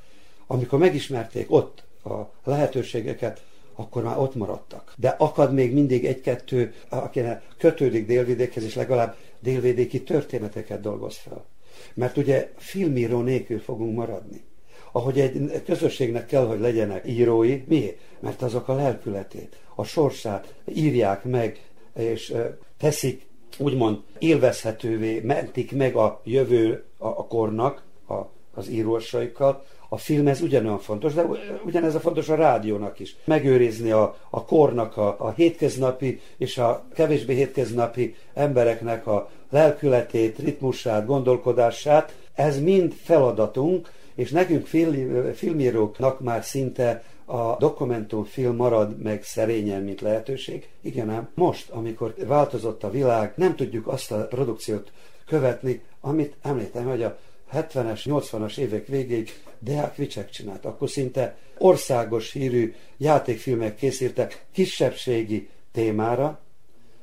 amikor 0.48 0.80
megismerték 0.80 1.52
ott 1.52 1.84
a 2.04 2.12
lehetőségeket, 2.44 3.44
akkor 3.76 4.04
már 4.04 4.18
ott 4.18 4.36
maradtak. 4.36 4.94
De 4.98 5.16
akad 5.18 5.54
még 5.54 5.74
mindig 5.74 6.06
egy-kettő, 6.06 6.74
akinek 6.90 7.44
kötődik 7.58 8.06
délvidékhez, 8.06 8.64
és 8.64 8.76
legalább 8.76 9.16
délvidéki 9.44 10.04
történeteket 10.04 10.82
dolgoz 10.82 11.18
fel. 11.18 11.46
Mert 11.94 12.18
ugye 12.18 12.52
filmíró 12.58 13.22
nélkül 13.22 13.60
fogunk 13.60 13.96
maradni. 13.96 14.44
Ahogy 14.92 15.20
egy 15.20 15.64
közösségnek 15.66 16.26
kell, 16.26 16.46
hogy 16.46 16.60
legyenek 16.60 17.08
írói. 17.08 17.64
Miért? 17.68 17.98
Mert 18.20 18.42
azok 18.42 18.68
a 18.68 18.76
lelkületét, 18.76 19.58
a 19.76 19.84
sorsát 19.84 20.54
írják 20.74 21.24
meg, 21.24 21.62
és 21.96 22.34
teszik 22.78 23.26
úgymond 23.58 23.98
élvezhetővé, 24.20 25.20
mentik 25.20 25.72
meg 25.72 25.96
a 25.96 26.22
jövő 26.24 26.84
a, 26.98 27.08
a 27.08 27.28
kornak, 27.28 27.84
a, 28.08 28.14
az 28.54 28.70
írósaikkal, 28.70 29.66
a 29.94 29.98
film 29.98 30.28
ez 30.28 30.42
ugyanolyan 30.42 30.80
fontos, 30.80 31.14
de 31.14 31.26
ugyanez 31.66 31.96
a 31.96 32.00
fontos 32.00 32.30
a 32.30 32.36
rádiónak 32.36 33.00
is. 33.00 33.16
Megőrizni 33.26 33.92
a, 33.92 34.18
a 34.30 34.46
kornak 34.46 34.98
a, 34.98 35.16
a 35.20 35.32
hétköznapi 35.32 36.22
és 36.38 36.58
a 36.58 36.84
kevésbé 36.94 37.34
hétköznapi 37.34 38.16
embereknek 38.34 39.08
a 39.08 39.30
lelkületét, 39.50 40.38
ritmusát, 40.38 41.06
gondolkodását, 41.06 42.16
ez 42.34 42.62
mind 42.62 42.94
feladatunk, 42.94 43.92
és 44.16 44.32
nekünk 44.32 44.66
film, 44.66 45.34
filmíróknak 45.34 46.20
már 46.20 46.44
szinte 46.44 47.04
a 47.26 47.58
dokumentumfilm 47.58 48.56
marad 48.56 49.02
meg 49.02 49.24
szerényen, 49.24 49.82
mint 49.82 50.02
lehetőség. 50.02 50.70
Igen 50.82 51.10
ám, 51.10 51.30
most, 51.34 51.70
amikor 51.70 52.14
változott 52.28 52.84
a 52.84 52.92
világ, 52.92 53.34
nem 53.36 53.56
tudjuk 53.56 53.88
azt 53.88 54.12
a 54.12 54.28
produkciót 54.28 54.92
követni, 55.26 55.82
amit 56.02 56.36
említem, 56.42 56.86
hogy 56.86 57.04
a 57.04 57.18
70-es, 57.54 58.02
80-as 58.06 58.58
évek 58.58 58.88
végéig 58.88 59.30
Deák 59.60 59.96
Vicsek 59.96 60.30
csinált. 60.30 60.66
Akkor 60.66 60.90
szinte 60.90 61.38
országos 61.58 62.32
hírű 62.32 62.74
játékfilmek 62.98 63.76
készültek 63.76 64.46
kisebbségi 64.52 65.50
témára, 65.72 66.40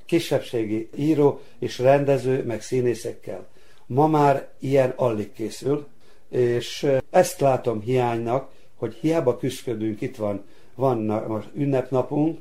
kisebbségi 0.06 0.88
író 0.96 1.40
és 1.58 1.78
rendező, 1.78 2.44
meg 2.44 2.62
színészekkel. 2.62 3.46
Ma 3.86 4.06
már 4.06 4.48
ilyen 4.58 4.92
alig 4.96 5.32
készül, 5.32 5.86
és 6.28 6.86
ezt 7.10 7.40
látom 7.40 7.80
hiánynak, 7.80 8.50
hogy 8.76 8.94
hiába 8.94 9.36
küzdködünk, 9.36 10.00
itt 10.00 10.16
van, 10.16 10.44
van 10.74 10.98
most 11.28 11.48
ünnepnapunk, 11.54 12.38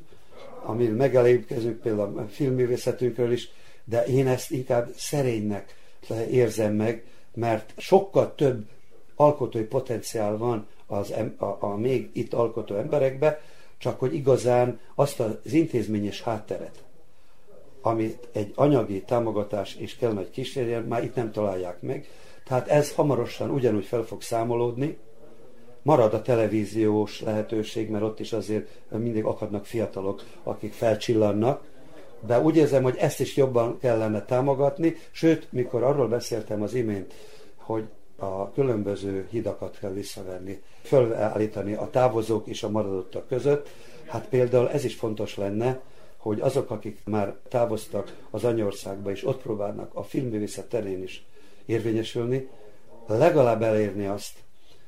amin 0.62 0.90
megelégkezünk 0.90 1.80
például 1.80 2.18
a 2.18 2.26
filmművészetünkről 2.28 3.32
is, 3.32 3.50
de 3.84 4.04
én 4.04 4.26
ezt 4.26 4.50
inkább 4.50 4.88
szerénynek 4.96 5.74
érzem 6.30 6.74
meg, 6.74 7.04
mert 7.40 7.72
sokkal 7.76 8.34
több 8.34 8.64
alkotói 9.14 9.62
potenciál 9.62 10.36
van 10.36 10.66
az, 10.86 11.14
a, 11.38 11.56
a 11.60 11.76
még 11.76 12.10
itt 12.12 12.32
alkotó 12.32 12.74
emberekbe, 12.74 13.40
csak 13.78 13.98
hogy 13.98 14.14
igazán 14.14 14.78
azt 14.94 15.20
az 15.20 15.52
intézményes 15.52 16.22
hátteret, 16.22 16.82
amit 17.80 18.28
egy 18.32 18.52
anyagi 18.54 19.02
támogatás 19.02 19.74
és 19.74 19.96
kell 19.96 20.12
nagy 20.12 20.30
kísérjen, 20.30 20.82
már 20.82 21.04
itt 21.04 21.14
nem 21.14 21.32
találják 21.32 21.80
meg. 21.82 22.08
Tehát 22.44 22.68
ez 22.68 22.94
hamarosan 22.94 23.50
ugyanúgy 23.50 23.84
fel 23.84 24.02
fog 24.02 24.22
számolódni, 24.22 24.98
marad 25.82 26.14
a 26.14 26.22
televíziós 26.22 27.20
lehetőség, 27.20 27.90
mert 27.90 28.04
ott 28.04 28.20
is 28.20 28.32
azért 28.32 28.68
mindig 28.88 29.24
akadnak 29.24 29.64
fiatalok, 29.66 30.22
akik 30.42 30.72
felcsillannak, 30.72 31.62
de 32.26 32.40
úgy 32.40 32.56
érzem, 32.56 32.82
hogy 32.82 32.96
ezt 32.96 33.20
is 33.20 33.36
jobban 33.36 33.78
kellene 33.78 34.24
támogatni, 34.24 34.96
sőt, 35.10 35.52
mikor 35.52 35.82
arról 35.82 36.08
beszéltem 36.08 36.62
az 36.62 36.74
imént, 36.74 37.14
hogy 37.56 37.84
a 38.16 38.52
különböző 38.52 39.26
hidakat 39.30 39.78
kell 39.78 39.92
visszavenni, 39.92 40.62
fölállítani 40.82 41.74
a 41.74 41.88
távozók 41.90 42.46
és 42.46 42.62
a 42.62 42.70
maradottak 42.70 43.28
között. 43.28 43.68
Hát 44.06 44.28
például 44.28 44.70
ez 44.70 44.84
is 44.84 44.94
fontos 44.94 45.36
lenne, 45.36 45.80
hogy 46.16 46.40
azok, 46.40 46.70
akik 46.70 47.00
már 47.04 47.36
távoztak 47.48 48.16
az 48.30 48.44
anyországba, 48.44 49.10
és 49.10 49.26
ott 49.26 49.42
próbálnak 49.42 49.90
a 49.94 50.02
filmművészet 50.02 50.68
terén 50.68 51.02
is 51.02 51.24
érvényesülni, 51.66 52.48
legalább 53.06 53.62
elérni 53.62 54.06
azt, 54.06 54.32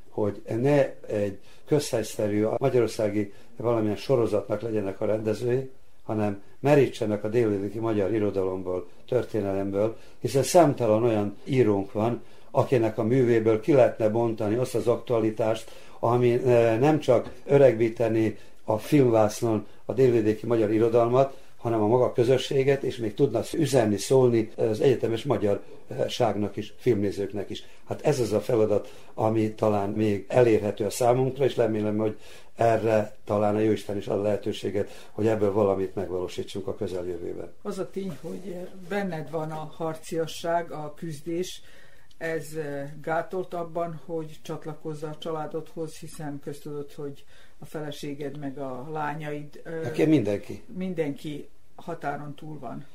hogy 0.09 0.43
ne 0.61 1.01
egy 1.01 1.39
közhelyszerű 1.67 2.43
a 2.45 2.57
magyarországi 2.59 3.33
valamilyen 3.57 3.97
sorozatnak 3.97 4.61
legyenek 4.61 5.01
a 5.01 5.07
rendezői, 5.07 5.71
hanem 6.05 6.43
merítsenek 6.61 7.25
a 7.25 7.29
délvidéki 7.29 7.79
magyar 7.79 8.15
irodalomból, 8.15 8.87
történelemből, 9.09 9.97
hiszen 10.21 10.43
számtalan 10.43 11.03
olyan 11.03 11.37
írónk 11.45 11.93
van, 11.93 12.23
akinek 12.51 12.99
a 12.99 13.03
művéből 13.03 13.61
ki 13.61 13.73
lehetne 13.73 14.09
bontani 14.09 14.55
azt 14.55 14.75
az 14.75 14.87
aktualitást, 14.87 15.71
ami 15.99 16.33
eh, 16.33 16.79
nem 16.79 16.99
csak 16.99 17.33
öregbíteni 17.47 18.39
a 18.65 18.79
filmvásznon 18.79 19.67
a 19.85 19.93
délvidéki 19.93 20.47
magyar 20.47 20.73
irodalmat, 20.73 21.37
hanem 21.63 21.83
a 21.83 21.87
maga 21.87 22.13
közösséget, 22.13 22.83
és 22.83 22.97
még 22.97 23.15
tudna 23.15 23.41
üzenni, 23.53 23.97
szólni 23.97 24.51
az 24.57 24.81
egyetemes 24.81 25.25
magyarságnak 25.25 26.57
is, 26.57 26.75
filmnézőknek 26.77 27.51
is. 27.51 27.65
Hát 27.89 28.01
ez 28.03 28.21
az 28.21 28.33
a 28.33 28.41
feladat, 28.41 28.93
ami 29.15 29.55
talán 29.55 29.91
még 29.91 30.25
elérhető 30.29 30.85
a 30.85 30.91
számunkra, 30.91 31.45
és 31.45 31.57
remélem, 31.57 31.97
hogy 31.97 32.19
erre 32.57 33.17
talán 33.25 33.55
a 33.55 33.59
Jóisten 33.59 33.97
is 33.97 34.07
ad 34.07 34.23
lehetőséget, 34.23 35.09
hogy 35.11 35.27
ebből 35.27 35.53
valamit 35.53 35.95
megvalósítsunk 35.95 36.67
a 36.67 36.75
közeljövőben. 36.75 37.53
Az 37.63 37.79
a 37.79 37.91
tény, 37.91 38.19
hogy 38.21 38.57
benned 38.89 39.31
van 39.31 39.51
a 39.51 39.73
harciasság, 39.77 40.73
a 40.73 40.95
küzdés, 40.97 41.63
ez 42.19 42.49
gátolt 43.03 43.55
abban, 43.55 44.01
hogy 44.07 44.39
csatlakozz 44.43 45.03
a 45.03 45.17
családodhoz, 45.19 45.97
hiszen 45.97 46.41
köztudod, 46.45 46.93
hogy 46.93 47.25
a 47.59 47.65
feleséged 47.65 48.39
meg 48.39 48.59
a 48.59 48.89
lányaid... 48.93 49.63
Nekem 49.83 50.09
mindenki. 50.09 50.63
Mindenki 50.77 51.49
határon 51.75 52.35
túl 52.35 52.59
van. 52.59 52.87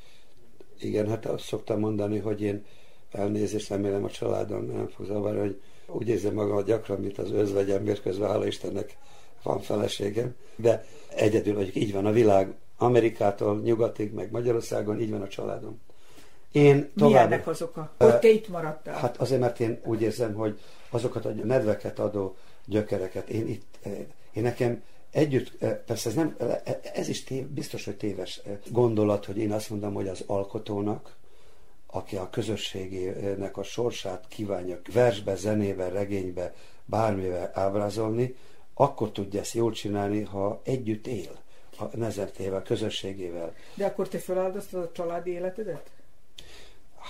Igen, 0.79 1.07
hát 1.07 1.25
azt 1.25 1.43
szoktam 1.43 1.79
mondani, 1.79 2.19
hogy 2.19 2.41
én 2.41 2.65
elnézést 3.11 3.69
remélem 3.69 4.03
a 4.03 4.09
családom 4.09 4.65
nem 4.65 4.87
fog 4.87 5.05
zavarni, 5.05 5.39
hogy 5.39 5.61
úgy 5.87 6.07
érzem 6.07 6.33
magam 6.33 6.63
gyakran, 6.63 6.99
mint 6.99 7.17
az 7.17 7.31
özvegyem 7.31 7.83
mérkőzve, 7.83 8.27
hála 8.27 8.47
Istennek 8.47 8.97
van 9.43 9.59
feleségem, 9.59 10.35
de 10.55 10.85
egyedül 11.09 11.55
vagyok, 11.55 11.75
így 11.75 11.93
van 11.93 12.05
a 12.05 12.11
világ, 12.11 12.55
Amerikától 12.77 13.59
nyugatig, 13.59 14.13
meg 14.13 14.31
Magyarországon, 14.31 14.99
így 14.99 15.11
van 15.11 15.21
a 15.21 15.27
családom. 15.27 15.81
Én 16.51 16.91
tovább... 16.95 17.11
Milyennek 17.11 17.47
az 17.47 17.61
oka? 17.61 17.93
Hogy 17.97 18.19
te 18.19 18.29
itt 18.29 18.47
maradtál? 18.47 18.99
Hát 18.99 19.17
azért, 19.17 19.41
mert 19.41 19.59
én 19.59 19.79
úgy 19.83 20.01
érzem, 20.01 20.33
hogy 20.33 20.59
azokat 20.89 21.25
a 21.25 21.29
nedveket 21.29 21.99
adó 21.99 22.35
gyökereket, 22.65 23.29
én 23.29 23.47
itt, 23.47 23.79
én 24.33 24.43
nekem 24.43 24.83
együtt, 25.11 25.65
persze 25.85 26.09
ez 26.09 26.15
nem, 26.15 26.35
ez 26.93 27.07
is 27.07 27.23
tév, 27.23 27.45
biztos, 27.45 27.85
hogy 27.85 27.97
téves 27.97 28.41
gondolat, 28.69 29.25
hogy 29.25 29.37
én 29.37 29.51
azt 29.51 29.69
mondom, 29.69 29.93
hogy 29.93 30.07
az 30.07 30.23
alkotónak, 30.27 31.15
aki 31.87 32.15
a 32.15 32.29
közösségének 32.29 33.57
a 33.57 33.63
sorsát 33.63 34.25
kívánja 34.27 34.79
versbe, 34.93 35.35
zenébe, 35.35 35.89
regénybe, 35.89 36.53
bármivel 36.85 37.51
ábrázolni, 37.53 38.35
akkor 38.73 39.11
tudja 39.11 39.39
ezt 39.39 39.53
jól 39.53 39.71
csinálni, 39.71 40.21
ha 40.21 40.61
együtt 40.63 41.07
él 41.07 41.39
a 41.79 41.97
nezertével, 41.97 42.61
közösségével. 42.61 43.53
De 43.75 43.85
akkor 43.85 44.07
te 44.07 44.17
feláldoztad 44.17 44.83
a 44.83 44.91
családi 44.91 45.31
életedet? 45.31 45.89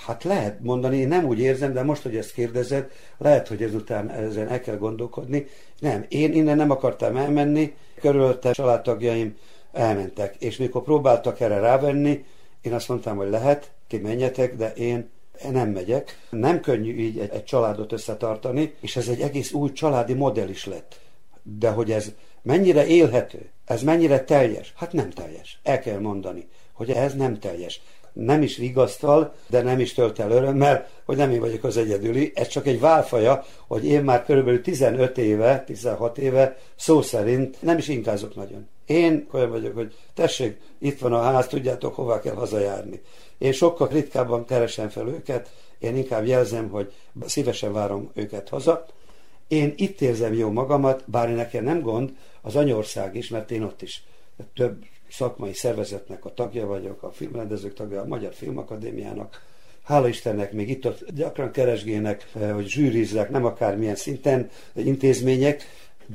Hát 0.06 0.24
lehet 0.24 0.60
mondani, 0.60 0.98
én 0.98 1.08
nem 1.08 1.26
úgy 1.26 1.40
érzem, 1.40 1.74
de 1.74 1.84
most, 1.84 2.02
hogy 2.02 2.16
ezt 2.16 2.34
kérdezed, 2.34 2.92
lehet, 3.18 3.48
hogy 3.48 3.64
ezután 3.64 4.10
ezen 4.10 4.48
el 4.48 4.60
kell 4.60 4.78
gondolkodni. 4.78 5.48
Nem, 5.80 6.06
én 6.08 6.34
innen 6.34 6.58
nem 6.58 6.72
akartam 6.72 7.16
elmenni, 7.16 7.76
körülötte 8.00 8.52
családtagjaim 8.52 9.38
elmentek, 9.72 10.36
és 10.36 10.58
mikor 10.58 10.84
próbáltak 10.84 11.40
erre 11.40 11.60
rávenni, 11.60 12.26
én 12.62 12.74
azt 12.74 12.88
mondtam, 12.88 13.18
hogy 13.18 13.30
lehet, 13.30 13.72
ti 13.88 13.98
menjetek, 13.98 14.56
de 14.56 14.74
én 14.74 15.10
nem 15.52 15.70
megyek. 15.70 16.20
Nem 16.30 16.62
könnyű 16.62 16.98
így 16.98 17.20
egy, 17.20 17.30
egy 17.30 17.44
családot 17.44 17.92
összetartani, 17.92 18.74
és 18.80 18.96
ez 18.96 19.08
egy 19.08 19.22
egész 19.22 19.52
új 19.52 19.72
családi 19.72 20.14
modell 20.14 20.50
is 20.50 20.66
lett. 20.66 21.00
De 21.44 21.70
hogy 21.70 21.92
ez 21.92 22.12
mennyire 22.42 22.86
élhető, 22.88 23.50
ez 23.66 23.82
mennyire 23.84 24.24
teljes? 24.24 24.74
Hát 24.76 24.94
nem 24.94 25.10
teljes. 25.10 25.60
El 25.64 25.80
kell 25.80 26.00
mondani, 26.00 26.48
hogy 26.74 26.92
ez 26.92 27.16
nem 27.16 27.40
teljes 27.40 27.82
nem 28.18 28.42
is 28.42 28.58
vigasztal, 28.58 29.34
de 29.48 29.62
nem 29.62 29.80
is 29.80 29.94
tölt 29.94 30.20
el 30.20 30.32
örömmel, 30.32 30.88
hogy 31.06 31.18
nem 31.18 31.32
én 31.32 31.40
vagyok 31.40 31.64
az 31.64 31.78
egyedüli. 31.78 32.32
Ez 32.36 32.48
csak 32.48 32.68
egy 32.68 32.80
válfaja, 32.80 33.44
hogy 33.68 33.86
én 33.86 34.04
már 34.04 34.26
körülbelül 34.26 34.62
15 34.62 35.18
éve, 35.18 35.64
16 35.64 36.18
éve 36.18 36.58
szó 36.76 37.02
szerint 37.02 37.62
nem 37.62 37.78
is 37.78 37.88
inkázok 37.88 38.36
nagyon. 38.36 38.68
Én 38.86 39.28
olyan 39.32 39.50
vagyok, 39.50 39.76
hogy 39.76 39.96
tessék, 40.14 40.60
itt 40.80 41.00
van 41.00 41.14
a 41.14 41.22
ház, 41.22 41.48
tudjátok, 41.48 41.96
hova 41.96 42.20
kell 42.20 42.34
hazajárni. 42.34 43.02
Én 43.38 43.52
sokkal 43.52 43.88
ritkábban 43.88 44.46
keresem 44.46 44.90
fel 44.90 45.08
őket, 45.08 45.50
én 45.80 45.98
inkább 45.98 46.26
jelzem, 46.26 46.70
hogy 46.70 46.94
szívesen 47.26 47.74
várom 47.74 48.12
őket 48.14 48.50
haza. 48.50 48.86
Én 49.48 49.74
itt 49.78 50.02
érzem 50.02 50.34
jó 50.34 50.52
magamat, 50.52 51.04
bár 51.06 51.30
nekem 51.30 51.64
nem 51.64 51.82
gond, 51.82 52.12
az 52.42 52.56
anyország 52.56 53.16
is, 53.16 53.30
mert 53.30 53.52
én 53.52 53.64
ott 53.64 53.82
is 53.82 54.04
több 54.54 54.84
szakmai 55.10 55.54
szervezetnek 55.54 56.26
a 56.26 56.34
tagja 56.34 56.66
vagyok, 56.66 57.04
a 57.04 57.12
filmrendezők 57.12 57.74
tagja, 57.74 58.02
a 58.02 58.08
Magyar 58.08 58.34
Filmakadémiának. 58.34 59.42
Hála 59.84 60.08
Istennek 60.08 60.52
még 60.52 60.70
itt 60.70 60.86
ott 60.86 61.12
gyakran 61.12 61.52
keresgének, 61.52 62.30
eh, 62.36 62.54
hogy 62.54 62.68
zsűrizzek, 62.68 63.30
nem 63.30 63.46
akármilyen 63.46 63.96
szinten 63.96 64.50
intézmények, 64.74 65.64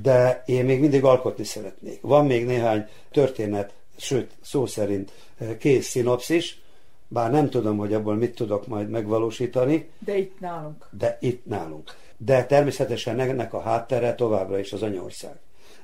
de 0.03 0.43
én 0.47 0.65
még 0.65 0.81
mindig 0.81 1.05
alkotni 1.05 1.45
szeretnék. 1.45 2.01
Van 2.01 2.27
még 2.27 2.47
néhány 2.47 2.87
történet, 3.11 3.73
sőt, 3.97 4.31
szó 4.43 4.67
szerint 4.67 5.13
eh, 5.39 5.57
kész 5.59 5.87
szinopszis, 5.87 6.61
bár 7.09 7.31
nem 7.31 7.51
tudom, 7.51 7.77
hogy 7.77 7.95
abból 7.95 8.15
mit 8.15 8.35
tudok 8.35 8.67
majd 8.67 8.89
megvalósítani. 8.89 9.89
De 9.99 10.19
itt 10.19 10.41
nálunk. 10.41 10.87
De 10.91 11.19
itt 11.21 11.47
nálunk. 11.47 11.97
De 12.17 12.45
természetesen 12.45 13.21
ennek 13.21 13.55
a 13.55 13.61
háttere 13.61 14.15
továbbra 14.15 14.59
is 14.59 14.73
az 14.73 14.83
anyország 14.83 15.35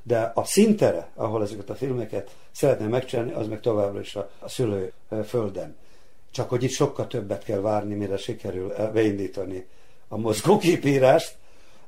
de 0.02 0.32
a 0.34 0.44
szintere, 0.44 1.08
ahol 1.14 1.42
ezeket 1.42 1.70
a 1.70 1.74
filmeket 1.74 2.34
szeretném 2.52 2.88
megcsinálni, 2.88 3.32
az 3.32 3.46
meg 3.48 3.60
továbbra 3.60 4.00
is 4.00 4.16
a, 4.16 4.30
a 4.38 4.48
szülő 4.48 4.92
földem. 5.26 5.76
Csak 6.30 6.48
hogy 6.48 6.62
itt 6.62 6.70
sokkal 6.70 7.06
többet 7.06 7.44
kell 7.44 7.60
várni, 7.60 7.94
mire 7.94 8.16
sikerül 8.16 8.72
beindítani 8.92 9.66
a 10.08 10.16
mozgóképírást, 10.16 11.36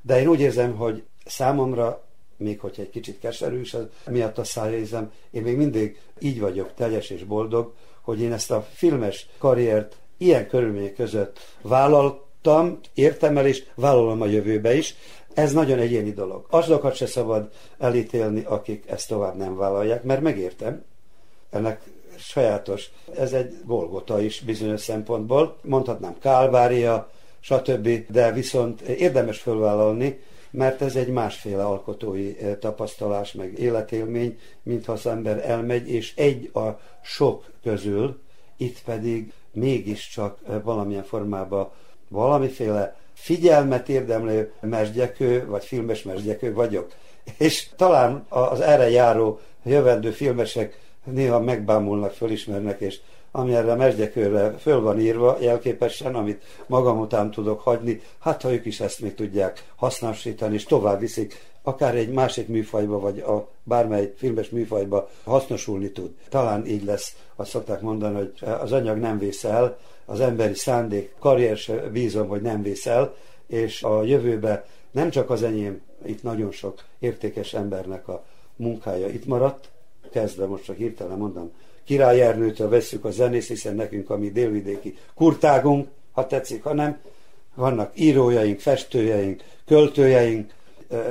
de 0.03 0.20
én 0.20 0.29
úgy 0.29 0.40
érzem, 0.40 0.77
hogy 0.77 1.03
számomra, 1.25 2.05
még 2.37 2.61
hogyha 2.61 2.83
egy 2.83 2.90
kicsit 2.90 3.18
keserű 3.18 3.61
is, 3.61 3.77
miatt 4.07 4.38
a 4.38 4.44
szájézem, 4.44 5.12
én 5.31 5.42
még 5.42 5.57
mindig 5.57 6.01
így 6.18 6.40
vagyok 6.40 6.75
teljes 6.75 7.11
és 7.11 7.25
boldog, 7.25 7.73
hogy 8.01 8.20
én 8.20 8.33
ezt 8.33 8.51
a 8.51 8.66
filmes 8.73 9.29
karriert 9.38 9.96
ilyen 10.16 10.49
körülmények 10.49 10.94
között 10.94 11.38
vállaltam, 11.62 12.79
értem 12.94 13.37
el, 13.37 13.46
és 13.46 13.64
vállalom 13.75 14.20
a 14.20 14.27
jövőbe 14.27 14.75
is, 14.77 14.94
ez 15.35 15.53
nagyon 15.53 15.79
egyéni 15.79 16.12
dolog. 16.12 16.47
Azokat 16.51 16.95
se 16.95 17.07
szabad 17.07 17.51
elítélni, 17.79 18.43
akik 18.45 18.85
ezt 18.87 19.09
tovább 19.09 19.37
nem 19.37 19.57
vállalják, 19.57 20.03
mert 20.03 20.21
megértem. 20.21 20.85
Ennek 21.51 21.81
sajátos. 22.19 22.90
Ez 23.16 23.33
egy 23.33 23.55
Golgota 23.64 24.21
is 24.21 24.40
bizonyos 24.40 24.81
szempontból. 24.81 25.57
Mondhatnám 25.62 26.16
Kálvária, 26.19 27.11
stb. 27.40 27.88
De 28.09 28.33
viszont 28.33 28.81
érdemes 28.81 29.38
fölvállalni, 29.38 30.21
mert 30.51 30.83
ez 30.83 30.97
egy 30.97 31.09
másféle 31.09 31.64
alkotói 31.64 32.38
eh, 32.38 32.57
tapasztalás, 32.61 33.33
meg 33.33 33.59
életélmény, 33.59 34.38
mint 34.62 34.85
ha 34.85 34.93
az 34.93 35.07
ember 35.07 35.51
elmegy, 35.51 35.88
és 35.88 36.14
egy 36.16 36.51
a 36.55 36.81
sok 37.03 37.51
közül, 37.62 38.21
itt 38.57 38.83
pedig 38.83 39.33
mégiscsak 39.53 40.38
eh, 40.49 40.62
valamilyen 40.62 41.05
formában 41.05 41.71
valamiféle 42.09 42.97
figyelmet 43.20 43.88
érdemlő 43.88 44.52
mesgyekő, 44.61 45.46
vagy 45.46 45.64
filmes 45.64 46.02
mesgyekő 46.02 46.52
vagyok. 46.54 46.92
És 47.38 47.68
talán 47.76 48.26
az 48.28 48.61
erre 48.61 48.90
járó 48.90 49.40
jövendő 49.64 50.11
filmesek 50.11 50.78
néha 51.04 51.40
megbámulnak, 51.40 52.12
fölismernek, 52.12 52.80
és 52.80 53.00
ami 53.30 53.54
erre 53.54 53.72
a 53.72 53.76
mesgyekőre 53.76 54.50
föl 54.50 54.80
van 54.80 55.00
írva 55.00 55.37
jelképesen, 55.40 56.14
amit 56.14 56.42
magam 56.66 56.98
után 56.98 57.30
tudok 57.30 57.61
hagyni, 57.61 58.00
hát 58.18 58.42
ha 58.42 58.52
ők 58.52 58.64
is 58.64 58.80
ezt 58.80 59.00
még 59.00 59.14
tudják 59.14 59.64
hasznosítani, 59.76 60.54
és 60.54 60.64
tovább 60.64 61.00
viszik, 61.00 61.48
akár 61.62 61.94
egy 61.94 62.11
másik 62.11 62.48
műfajba, 62.48 62.98
vagy 62.98 63.18
a 63.18 63.48
bármely 63.62 64.12
filmes 64.16 64.48
műfajba 64.48 65.09
hasznosulni 65.24 65.90
tud. 65.90 66.11
Talán 66.28 66.66
így 66.66 66.85
lesz, 66.85 67.16
azt 67.37 67.50
szokták 67.50 67.80
mondani, 67.80 68.14
hogy 68.14 68.33
az 68.61 68.72
anyag 68.72 68.98
nem 68.98 69.18
vész 69.18 69.44
el, 69.44 69.78
az 70.11 70.20
emberi 70.20 70.55
szándék, 70.55 71.14
karrier 71.18 71.57
se 71.57 71.75
bízom, 71.75 72.29
hogy 72.29 72.42
nem 72.42 72.62
vész 72.62 72.87
el, 72.87 73.14
és 73.46 73.83
a 73.83 74.03
jövőbe 74.03 74.66
nem 74.90 75.11
csak 75.11 75.31
az 75.31 75.42
enyém, 75.42 75.81
itt 76.05 76.23
nagyon 76.23 76.51
sok 76.51 76.85
értékes 76.99 77.55
embernek 77.55 78.09
a 78.09 78.25
munkája 78.57 79.09
itt 79.09 79.27
maradt, 79.27 79.68
kezdve 80.12 80.46
most 80.46 80.64
csak 80.64 80.77
hirtelen 80.77 81.18
mondom, 81.18 81.51
Király 81.85 82.23
Ernőtől 82.23 82.68
vesszük 82.68 83.05
a 83.05 83.11
zenész, 83.11 83.49
hiszen 83.49 83.75
nekünk 83.75 84.11
a 84.11 84.16
mi 84.16 84.31
délvidéki 84.31 84.96
kurtágunk, 85.14 85.88
ha 86.12 86.27
tetszik, 86.27 86.62
ha 86.62 86.75
nem, 86.75 86.99
vannak 87.55 87.99
írójaink, 87.99 88.61
festőjeink, 88.61 89.42
költőjeink, 89.66 90.53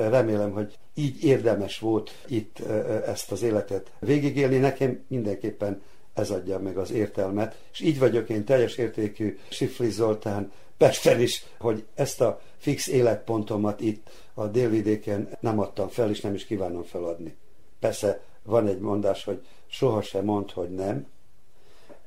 remélem, 0.08 0.50
hogy 0.50 0.78
így 0.94 1.24
érdemes 1.24 1.78
volt 1.78 2.10
itt 2.26 2.58
ezt 3.06 3.32
az 3.32 3.42
életet 3.42 3.90
végigélni. 3.98 4.56
Nekem 4.56 5.04
mindenképpen 5.08 5.82
ez 6.14 6.30
adja 6.30 6.58
meg 6.58 6.78
az 6.78 6.90
értelmet, 6.90 7.58
és 7.72 7.80
így 7.80 7.98
vagyok 7.98 8.28
én 8.28 8.44
teljes 8.44 8.76
értékű 8.76 9.38
Sifli 9.48 9.90
Zoltán 9.90 10.52
Pesten 10.76 11.20
is, 11.20 11.44
hogy 11.58 11.84
ezt 11.94 12.20
a 12.20 12.40
fix 12.56 12.86
életpontomat 12.86 13.80
itt 13.80 14.10
a 14.34 14.46
délvidéken 14.46 15.28
nem 15.40 15.58
adtam 15.58 15.88
fel, 15.88 16.10
és 16.10 16.20
nem 16.20 16.34
is 16.34 16.46
kívánom 16.46 16.82
feladni. 16.82 17.36
Persze 17.78 18.20
van 18.42 18.66
egy 18.66 18.78
mondás, 18.78 19.24
hogy 19.24 19.46
sohasem 19.66 20.24
mond, 20.24 20.50
hogy 20.50 20.70
nem. 20.70 21.06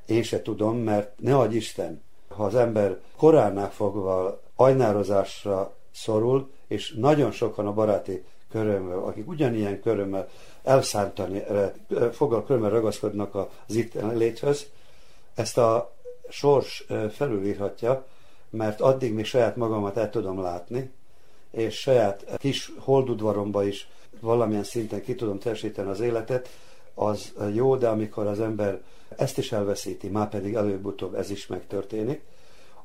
Én 0.05 0.23
se 0.23 0.41
tudom, 0.41 0.77
mert 0.77 1.19
ne 1.19 1.37
adj 1.37 1.55
Isten, 1.55 2.01
ha 2.27 2.43
az 2.43 2.55
ember 2.55 2.99
koránál 3.17 3.71
fogva 3.71 4.41
ajnározásra 4.55 5.75
szorul, 5.91 6.51
és 6.67 6.93
nagyon 6.97 7.31
sokan 7.31 7.67
a 7.67 7.73
baráti 7.73 8.23
körömmel, 8.53 8.97
akik 8.97 9.27
ugyanilyen 9.27 9.81
körömmel 9.81 10.27
elszántani, 10.63 11.43
fogal 12.11 12.45
körömmel 12.45 12.69
ragaszkodnak 12.69 13.35
az 13.35 13.75
itt 13.75 13.93
léthöz, 14.13 14.65
ezt 15.35 15.57
a 15.57 15.93
sors 16.29 16.85
felülírhatja, 17.11 18.05
mert 18.49 18.81
addig 18.81 19.13
még 19.13 19.25
saját 19.25 19.55
magamat 19.55 19.97
el 19.97 20.09
tudom 20.09 20.41
látni, 20.41 20.91
és 21.51 21.79
saját 21.79 22.25
kis 22.37 22.71
holdudvaromba 22.79 23.63
is 23.63 23.87
valamilyen 24.19 24.63
szinten 24.63 25.01
ki 25.01 25.15
tudom 25.15 25.39
teljesíteni 25.39 25.89
az 25.89 25.99
életet, 25.99 26.49
az 26.93 27.33
jó, 27.53 27.75
de 27.75 27.87
amikor 27.87 28.27
az 28.27 28.39
ember 28.39 28.81
ezt 29.17 29.37
is 29.37 29.51
elveszíti, 29.51 30.07
már 30.07 30.29
pedig 30.29 30.53
előbb-utóbb 30.53 31.15
ez 31.15 31.29
is 31.29 31.47
megtörténik, 31.47 32.21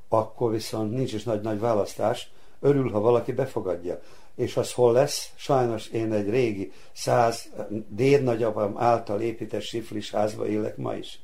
akkor 0.08 0.50
viszont 0.50 0.92
nincs 0.92 1.12
is 1.12 1.22
nagy-nagy 1.24 1.60
választás, 1.60 2.30
örül, 2.60 2.90
ha 2.90 3.00
valaki 3.00 3.32
befogadja. 3.32 4.00
És 4.38 4.56
az 4.56 4.72
hol 4.72 4.92
lesz? 4.92 5.32
Sajnos 5.36 5.88
én 5.88 6.12
egy 6.12 6.30
régi 6.30 6.72
száz 6.92 7.52
dédnagyapám 7.88 8.74
által 8.76 9.20
épített 9.20 9.60
siflis 9.60 10.10
házba 10.10 10.46
élek 10.46 10.76
ma 10.76 10.94
is. 10.94 11.20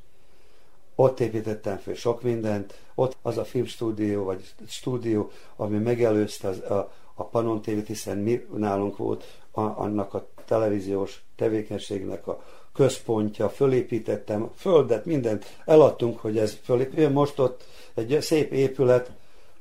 Ott 0.94 1.20
építettem 1.20 1.76
föl 1.76 1.94
sok 1.94 2.22
mindent, 2.22 2.78
ott 2.94 3.16
az 3.22 3.38
a 3.38 3.44
filmstúdió, 3.44 4.24
vagy 4.24 4.54
stúdió, 4.66 5.30
ami 5.56 5.78
megelőzte 5.78 6.48
az, 6.48 6.58
a, 6.58 6.92
a 7.14 7.24
Panon 7.24 7.60
tv 7.60 7.86
hiszen 7.86 8.18
mi 8.18 8.46
nálunk 8.56 8.96
volt 8.96 9.24
a, 9.50 9.60
annak 9.60 10.14
a 10.14 10.26
televíziós 10.44 11.24
tevékenységnek 11.36 12.26
a 12.26 12.42
központja, 12.72 13.48
fölépítettem, 13.48 14.50
földet, 14.56 15.04
mindent 15.04 15.44
eladtunk, 15.64 16.18
hogy 16.18 16.38
ez 16.38 16.58
fölépüljön. 16.62 17.12
Most 17.12 17.38
ott 17.38 17.64
egy 17.94 18.18
szép 18.20 18.52
épület, 18.52 19.10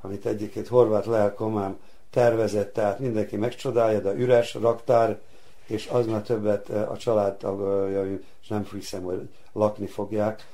amit 0.01 0.25
egyiket 0.25 0.67
horvát 0.67 1.05
lelkomám 1.05 1.77
tervezett, 2.13 2.73
tehát 2.73 2.99
mindenki 2.99 3.38
megcsodálja, 3.38 3.99
de 3.99 4.13
üres 4.13 4.54
raktár, 4.54 5.19
és 5.67 5.88
az 5.91 6.06
már 6.06 6.21
többet 6.21 6.69
eh, 6.69 6.91
a 6.91 6.97
családtagjaim, 6.97 8.23
és 8.41 8.47
nem 8.47 8.67
hiszem, 8.71 9.04
hogy 9.04 9.30
lakni 9.54 9.88
fogják. 9.88 10.45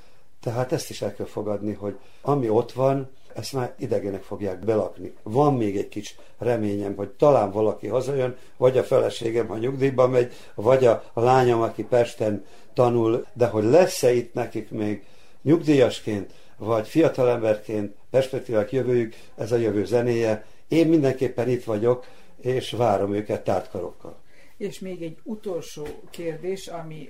Tehát 0.41 0.71
ezt 0.71 0.89
is 0.89 1.01
el 1.01 1.13
kell 1.13 1.25
fogadni, 1.25 1.73
hogy 1.73 1.97
ami 2.21 2.49
ott 2.49 2.71
van, 2.71 3.09
ezt 3.33 3.53
már 3.53 3.73
idegenek 3.77 4.23
fogják 4.23 4.59
belakni. 4.59 5.13
Van 5.23 5.55
még 5.55 5.77
egy 5.77 5.89
kicsi 5.89 6.13
reményem, 6.37 6.95
hogy 6.95 7.09
talán 7.09 7.51
valaki 7.51 7.87
hazajön, 7.87 8.35
vagy 8.57 8.77
a 8.77 8.83
feleségem, 8.83 9.47
ha 9.47 9.57
nyugdíjba 9.57 10.07
megy, 10.07 10.33
vagy 10.55 10.85
a, 10.85 11.03
a 11.13 11.21
lányom, 11.21 11.61
aki 11.61 11.83
Pesten 11.83 12.45
tanul, 12.73 13.25
de 13.33 13.47
hogy 13.47 13.63
lesz-e 13.63 14.13
itt 14.13 14.33
nekik 14.33 14.71
még 14.71 15.03
nyugdíjasként, 15.41 16.31
vagy 16.57 16.87
fiatalemberként 16.87 17.95
perspektívák 18.09 18.71
jövőjük, 18.71 19.15
ez 19.37 19.51
a 19.51 19.55
jövő 19.55 19.85
zenéje. 19.85 20.45
Én 20.69 20.87
mindenképpen 20.87 21.49
itt 21.49 21.63
vagyok, 21.63 22.05
és 22.37 22.71
várom 22.71 23.13
őket 23.13 23.43
tártkarokkal. 23.43 24.19
És 24.57 24.79
még 24.79 25.01
egy 25.03 25.17
utolsó 25.23 25.85
kérdés, 26.09 26.67
ami 26.67 27.09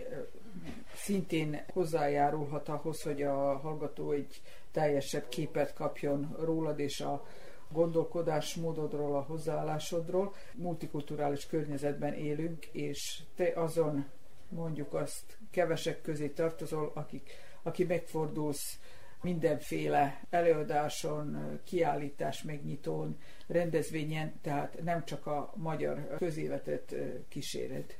szintén 0.95 1.61
hozzájárulhat 1.73 2.69
ahhoz, 2.69 3.01
hogy 3.01 3.21
a 3.21 3.57
hallgató 3.57 4.11
egy 4.11 4.41
teljesebb 4.71 5.27
képet 5.29 5.73
kapjon 5.73 6.35
rólad 6.43 6.79
és 6.79 7.01
a 7.01 7.27
gondolkodásmódodról, 7.71 9.15
a 9.15 9.21
hozzáállásodról. 9.21 10.33
Multikulturális 10.53 11.47
környezetben 11.47 12.13
élünk, 12.13 12.65
és 12.65 13.19
te 13.35 13.51
azon 13.55 14.05
mondjuk 14.49 14.93
azt 14.93 15.37
kevesek 15.51 16.01
közé 16.01 16.27
tartozol, 16.27 16.91
akik, 16.95 17.29
aki 17.63 17.83
megfordulsz 17.83 18.79
mindenféle 19.21 20.21
előadáson, 20.29 21.59
kiállítás 21.63 22.43
megnyitón, 22.43 23.17
rendezvényen, 23.47 24.33
tehát 24.41 24.83
nem 24.83 25.05
csak 25.05 25.25
a 25.25 25.53
magyar 25.55 26.15
közéletet 26.17 26.95
kíséred. 27.29 27.97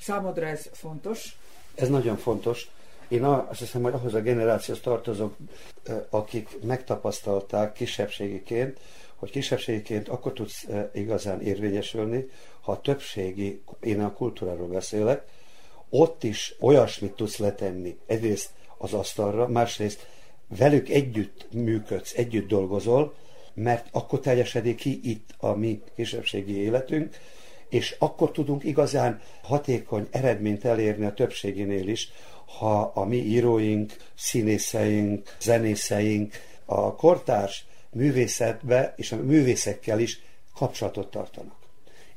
Számodra 0.00 0.46
ez 0.46 0.68
fontos? 0.72 1.36
Ez 1.74 1.88
nagyon 1.88 2.16
fontos. 2.16 2.70
Én 3.08 3.24
azt 3.24 3.58
hiszem, 3.58 3.82
hogy 3.82 3.92
ahhoz 3.92 4.14
a 4.14 4.20
generációhoz 4.20 4.82
tartozok, 4.82 5.36
akik 6.10 6.62
megtapasztalták 6.62 7.72
kisebbségiként, 7.72 8.80
hogy 9.14 9.30
kisebbségiként 9.30 10.08
akkor 10.08 10.32
tudsz 10.32 10.66
igazán 10.92 11.40
érvényesülni, 11.40 12.28
ha 12.60 12.72
a 12.72 12.80
többségi, 12.80 13.62
én 13.80 14.00
a 14.00 14.12
kultúráról 14.12 14.68
beszélek, 14.68 15.24
ott 15.88 16.22
is 16.24 16.54
olyasmit 16.60 17.12
tudsz 17.12 17.36
letenni. 17.36 17.98
Egyrészt 18.06 18.50
az 18.78 18.92
asztalra, 18.92 19.48
másrészt 19.48 20.06
velük 20.48 20.88
együtt 20.88 21.46
működsz, 21.52 22.12
együtt 22.16 22.48
dolgozol, 22.48 23.14
mert 23.54 23.86
akkor 23.92 24.20
teljesedik 24.20 24.76
ki 24.76 25.00
itt 25.02 25.34
a 25.38 25.54
mi 25.54 25.82
kisebbségi 25.94 26.56
életünk, 26.56 27.16
és 27.68 27.96
akkor 27.98 28.30
tudunk 28.30 28.64
igazán 28.64 29.20
hatékony 29.42 30.06
eredményt 30.10 30.64
elérni 30.64 31.04
a 31.04 31.14
többségénél 31.14 31.88
is, 31.88 32.10
ha 32.58 32.80
a 32.94 33.04
mi 33.04 33.16
íróink, 33.16 33.96
színészeink, 34.14 35.36
zenészeink 35.40 36.32
a 36.64 36.94
kortárs 36.94 37.64
művészetbe 37.90 38.94
és 38.96 39.12
a 39.12 39.16
művészekkel 39.16 40.00
is 40.00 40.20
kapcsolatot 40.54 41.10
tartanak. 41.10 41.56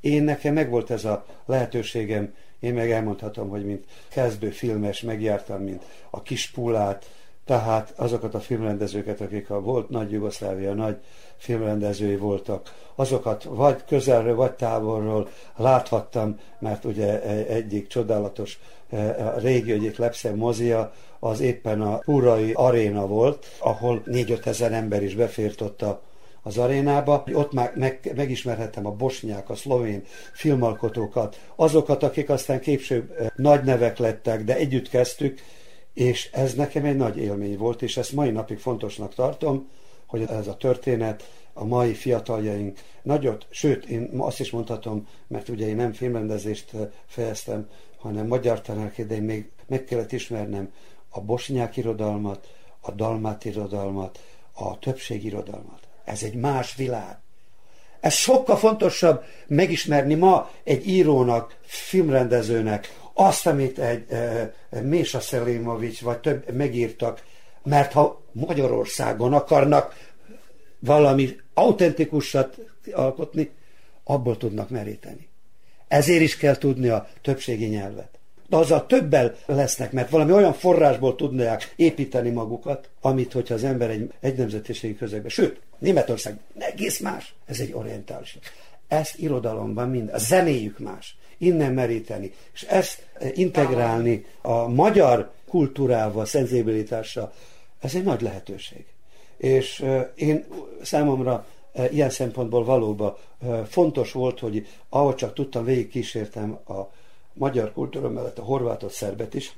Én 0.02 0.24
nekem 0.24 0.54
megvolt 0.54 0.92
ez 0.92 1.06
a 1.06 1.26
lehetőségem, 1.46 2.34
én 2.60 2.74
meg 2.74 2.92
elmondhatom, 2.92 3.50
hogy 3.50 3.66
mint 3.66 3.86
kezdő 4.10 4.50
filmes 4.50 5.02
megjártam, 5.02 5.62
mint 5.62 5.84
a 6.10 6.22
Kispulát, 6.22 7.10
tehát 7.48 7.94
azokat 7.96 8.34
a 8.34 8.40
filmrendezőket, 8.40 9.22
akik 9.22 9.50
a 9.50 9.62
volt 9.62 9.90
nagy 9.90 10.12
Jugoszlávia 10.12 10.74
nagy 10.74 10.98
filmrendezői 11.38 12.16
voltak, 12.16 12.74
azokat 12.96 13.44
vagy 13.44 13.84
közelről, 13.88 14.36
vagy 14.36 14.52
távolról 14.52 15.30
láthattam, 15.56 16.40
mert 16.60 16.86
ugye 16.86 17.22
egyik 17.48 17.88
csodálatos, 17.88 18.60
e, 18.90 19.34
a 19.36 19.40
régi 19.40 19.72
egyik 19.72 19.98
legszebb 19.98 20.36
mozia, 20.36 20.92
az 21.20 21.40
éppen 21.40 21.82
a 21.82 21.98
Purai 21.98 22.52
aréna 22.54 23.08
volt, 23.08 23.46
ahol 23.60 24.02
4-5 24.06 24.46
ezer 24.46 24.72
ember 24.72 25.04
is 25.04 25.16
befért 25.16 25.62
ott 25.62 25.82
a, 25.82 26.02
az 26.44 26.58
arénába. 26.58 27.24
Ott 27.34 27.54
már 27.54 27.72
meg, 27.76 28.12
megismerhettem 28.16 28.86
a 28.86 28.92
bosnyák, 28.92 29.50
a 29.50 29.56
szlovén 29.56 30.04
filmalkotókat, 30.34 31.40
azokat, 31.56 32.04
akik 32.04 32.30
aztán 32.30 32.60
később 32.60 33.12
e, 33.20 33.32
nagy 33.36 33.64
nevek 33.64 33.98
lettek, 33.98 34.44
de 34.44 34.56
együtt 34.56 34.90
kezdtük, 34.90 35.40
és 35.98 36.30
ez 36.32 36.54
nekem 36.54 36.86
egy 36.86 36.96
nagy 36.96 37.18
élmény 37.18 37.58
volt, 37.58 37.82
és 37.82 37.98
ezt 37.98 38.12
mai 38.12 38.32
napig 38.32 38.60
fontosnak 38.60 39.14
tartom, 39.14 39.70
hogy 40.06 40.22
ez 40.22 40.48
a 40.48 40.58
történet 40.58 41.30
a 41.54 41.66
mai 41.66 41.94
fiataljaink 41.94 42.80
nagyot, 43.02 43.46
sőt, 43.50 43.86
én 43.86 44.10
azt 44.18 44.40
is 44.40 44.52
mondhatom, 44.52 45.08
mert 45.28 45.50
ugye 45.50 45.68
én 45.68 45.76
nem 45.76 45.94
filmrendezést 45.94 46.74
eh, 46.74 46.90
fejeztem, 47.06 47.70
hanem 47.98 48.28
magyar 48.28 48.62
tanárként, 48.62 49.08
de 49.08 49.16
én 49.16 49.22
még 49.22 49.50
meg 49.68 49.84
kellett 49.84 50.12
ismernem 50.12 50.72
a 51.10 51.22
bosnyák 51.22 51.78
irodalmat, 51.78 52.48
a 52.82 52.92
dalmát 52.92 53.46
irodalmat, 53.46 54.20
a 54.54 54.80
többség 54.80 55.24
irodalmat. 55.24 55.88
Ez 56.04 56.24
egy 56.24 56.36
más 56.36 56.76
világ. 56.76 57.18
Ez 58.00 58.14
sokkal 58.14 58.58
fontosabb 58.58 59.24
megismerni 59.48 60.14
ma 60.14 60.52
egy 60.64 60.88
írónak, 60.88 61.58
filmrendezőnek 61.66 62.94
azt, 63.14 63.48
amit 63.48 63.80
egy 63.80 64.12
e, 64.12 64.54
Mésa 64.82 65.20
Szelimovics 65.20 66.02
vagy 66.02 66.18
több 66.18 66.52
megírtak, 66.52 67.24
mert 67.64 67.92
ha 67.92 68.22
Magyarországon 68.32 69.34
akarnak 69.34 69.96
valami 70.80 71.36
autentikusat 71.54 72.58
alkotni, 72.94 73.52
abból 74.04 74.38
tudnak 74.38 74.70
meríteni. 74.70 75.28
Ezért 75.88 76.22
is 76.22 76.38
kell 76.38 76.58
tudni 76.58 76.88
a 76.88 77.08
többségi 77.22 77.66
nyelvet. 77.66 78.17
De 78.50 78.56
azzal 78.56 78.86
többel 78.86 79.36
lesznek, 79.46 79.92
mert 79.92 80.10
valami 80.10 80.32
olyan 80.32 80.54
forrásból 80.54 81.16
tudnák 81.16 81.74
építeni 81.76 82.30
magukat, 82.30 82.90
amit, 83.02 83.34
hogyha 83.34 83.54
az 83.54 83.64
ember 83.64 83.90
egy, 83.90 84.12
egy 84.20 84.38
nemzetiségi 84.38 84.96
közegben, 84.96 85.30
sőt, 85.30 85.60
Németország 85.80 86.40
egész 86.58 87.00
más, 87.00 87.34
ez 87.46 87.60
egy 87.60 87.74
orientális. 87.74 88.38
Ezt 88.88 89.18
irodalomban 89.18 89.90
mind, 89.90 90.10
a 90.14 90.18
zenéjük 90.18 90.80
más, 90.80 91.18
innen 91.38 91.74
meríteni, 91.74 92.34
és 92.54 92.62
ezt 92.62 93.06
integrálni 93.34 94.26
a 94.42 94.68
magyar 94.68 95.32
kultúrával, 95.48 96.26
szenzibilitással, 96.26 97.34
ez 97.80 97.96
egy 97.96 98.04
nagy 98.04 98.22
lehetőség. 98.22 98.86
És 99.38 99.86
én 100.16 100.46
számomra 100.82 101.46
ilyen 101.92 102.10
szempontból 102.10 102.64
valóban 102.64 103.16
fontos 103.68 104.12
volt, 104.12 104.40
hogy 104.40 104.68
ahogy 104.90 105.16
csak 105.16 105.34
tudtam, 105.34 105.64
végig 105.64 105.90
kísértem 105.90 106.52
a 106.52 106.92
magyar 107.38 107.74
kultúra 107.74 108.10
mellett 108.10 108.40
a 108.40 108.44
horvátot, 108.44 108.92
szerbet 108.92 109.34
is, 109.34 109.56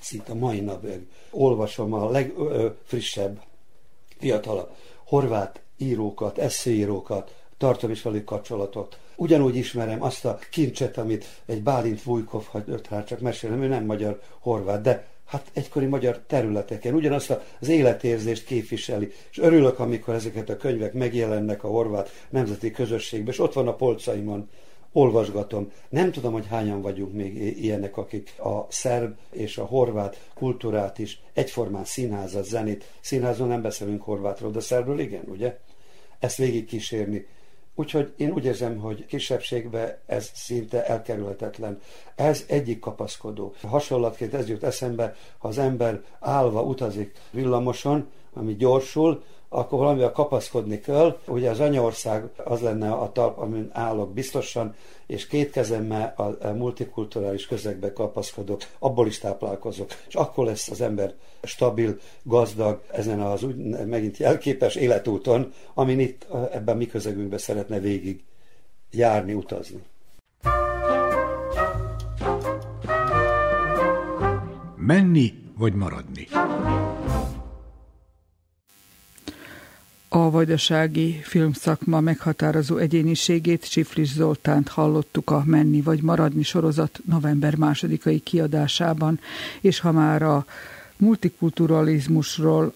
szinte 0.00 0.34
mai 0.34 0.60
napig 0.60 1.06
olvasom 1.30 1.92
a 1.92 2.10
legfrissebb, 2.10 3.40
fiatalabb 4.18 4.70
horvát 5.04 5.60
írókat, 5.76 6.38
eszéírókat, 6.38 7.34
tartom 7.58 7.90
is 7.90 8.02
velük 8.02 8.24
kapcsolatot. 8.24 8.98
Ugyanúgy 9.16 9.56
ismerem 9.56 10.02
azt 10.02 10.24
a 10.24 10.38
kincset, 10.50 10.98
amit 10.98 11.24
egy 11.46 11.62
Bálint 11.62 12.02
Vujkov, 12.02 12.44
ha 12.88 13.04
csak 13.04 13.20
mesélem, 13.20 13.62
ő 13.62 13.66
nem 13.66 13.84
magyar 13.84 14.20
horvát, 14.38 14.80
de 14.80 15.08
hát 15.24 15.50
egykori 15.52 15.86
magyar 15.86 16.20
területeken 16.26 16.94
ugyanazt 16.94 17.38
az 17.60 17.68
életérzést 17.68 18.44
képviseli. 18.44 19.12
És 19.30 19.38
örülök, 19.38 19.78
amikor 19.78 20.14
ezeket 20.14 20.48
a 20.48 20.56
könyvek 20.56 20.92
megjelennek 20.92 21.64
a 21.64 21.68
horvát 21.68 22.10
nemzeti 22.28 22.70
közösségben, 22.70 23.32
és 23.32 23.38
ott 23.38 23.52
van 23.52 23.68
a 23.68 23.74
polcaimon, 23.74 24.48
olvasgatom. 24.92 25.72
Nem 25.88 26.12
tudom, 26.12 26.32
hogy 26.32 26.46
hányan 26.46 26.82
vagyunk 26.82 27.12
még 27.12 27.36
ilyenek, 27.62 27.96
akik 27.96 28.34
a 28.38 28.66
szerb 28.68 29.16
és 29.30 29.58
a 29.58 29.64
horvát 29.64 30.28
kultúrát 30.34 30.98
is 30.98 31.22
egyformán 31.32 31.84
színházat, 31.84 32.44
zenét, 32.44 32.84
színházon 33.00 33.48
nem 33.48 33.62
beszélünk 33.62 34.02
horvátról, 34.02 34.50
de 34.50 34.60
szerbről 34.60 35.00
igen, 35.00 35.24
ugye? 35.28 35.58
Ezt 36.18 36.36
végig 36.36 36.64
kísérni 36.64 37.26
Úgyhogy 37.80 38.12
én 38.16 38.30
úgy 38.30 38.44
érzem, 38.44 38.78
hogy 38.78 39.06
kisebbségbe 39.06 40.00
ez 40.06 40.30
szinte 40.34 40.86
elkerülhetetlen. 40.86 41.80
Ez 42.14 42.44
egyik 42.48 42.78
kapaszkodó. 42.78 43.54
Hasonlatként 43.62 44.34
ez 44.34 44.48
jut 44.48 44.62
eszembe, 44.62 45.14
ha 45.38 45.48
az 45.48 45.58
ember 45.58 46.02
állva 46.18 46.62
utazik 46.62 47.18
villamoson, 47.30 48.08
ami 48.32 48.56
gyorsul, 48.56 49.22
akkor 49.52 49.78
valamivel 49.78 50.12
kapaszkodni 50.12 50.80
kell. 50.80 51.18
Ugye 51.26 51.50
az 51.50 51.60
anyaország 51.60 52.24
az 52.44 52.60
lenne 52.60 52.90
a 52.90 53.12
talp, 53.12 53.38
amin 53.38 53.70
állok 53.72 54.12
biztosan, 54.12 54.74
és 55.06 55.26
két 55.26 55.50
kezemmel 55.50 56.14
a 56.16 56.46
multikulturális 56.48 57.46
közegbe 57.46 57.92
kapaszkodok, 57.92 58.62
abból 58.78 59.06
is 59.06 59.18
táplálkozok, 59.18 59.90
és 60.08 60.14
akkor 60.14 60.46
lesz 60.46 60.68
az 60.68 60.80
ember 60.80 61.14
stabil, 61.42 61.98
gazdag, 62.22 62.80
ezen 62.92 63.20
az 63.20 63.42
úgy 63.42 63.56
megint 63.86 64.16
jelképes 64.16 64.74
életúton, 64.74 65.52
amin 65.74 66.00
itt 66.00 66.26
ebben 66.52 66.76
mi 66.76 66.86
közegünkben 66.86 67.38
szeretne 67.38 67.78
végig 67.78 68.24
járni, 68.90 69.32
utazni. 69.32 69.82
Menni 74.76 75.32
vagy 75.58 75.74
maradni? 75.74 76.26
A 80.12 80.30
vajdasági 80.30 81.20
filmszakma 81.22 82.00
meghatározó 82.00 82.76
egyéniségét 82.76 83.70
Csiflis 83.70 84.12
Zoltánt 84.12 84.68
hallottuk 84.68 85.30
a 85.30 85.42
Menni 85.46 85.80
vagy 85.80 86.02
Maradni 86.02 86.42
sorozat 86.42 87.00
november 87.04 87.56
másodikai 87.56 88.18
kiadásában, 88.18 89.20
és 89.60 89.80
ha 89.80 89.92
már 89.92 90.22
a 90.22 90.46
multikulturalizmusról 90.96 92.74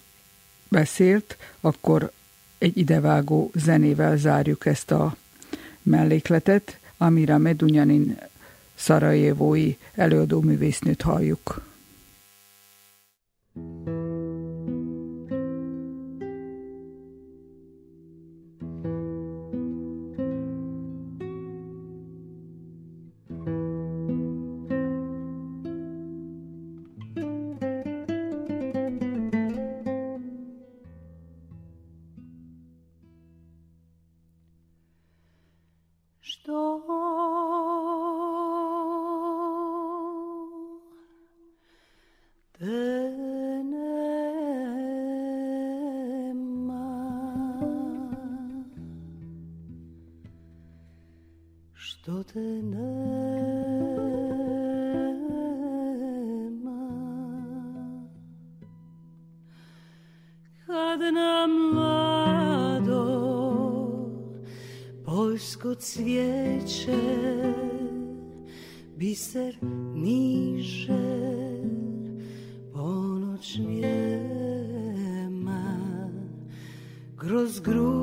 beszélt, 0.68 1.36
akkor 1.60 2.10
egy 2.58 2.76
idevágó 2.76 3.50
zenével 3.54 4.16
zárjuk 4.16 4.66
ezt 4.66 4.90
a 4.90 5.16
mellékletet, 5.82 6.78
amire 6.96 7.38
Medunyanin 7.38 8.18
szarajevói 8.74 9.76
előadó 9.94 10.40
művésznőt 10.40 11.02
halljuk. 11.02 11.62
thank 13.54 13.93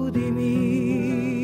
di 0.09 0.31
me. 0.31 1.40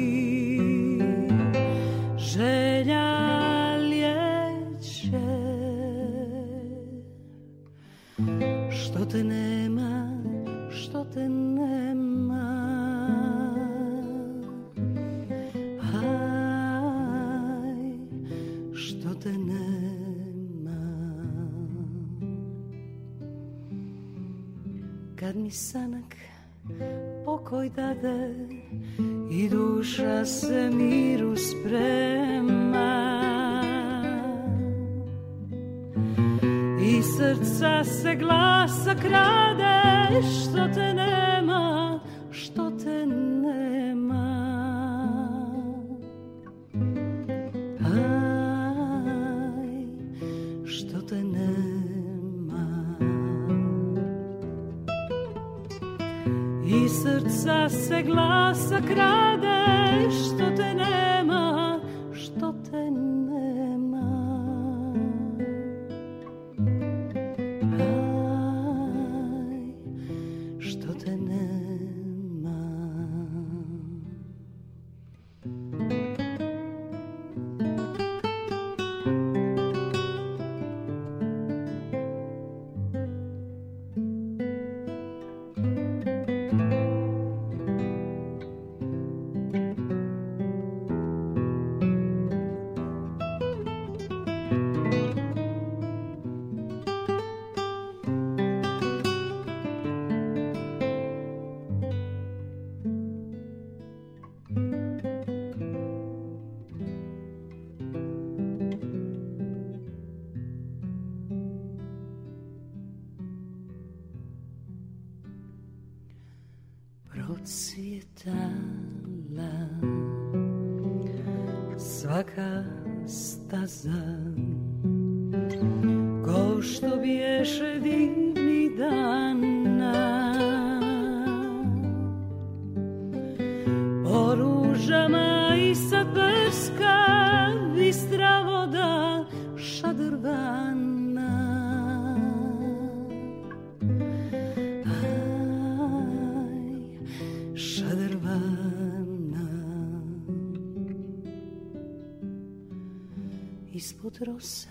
Ispod 153.78 154.18
rose 154.28 154.68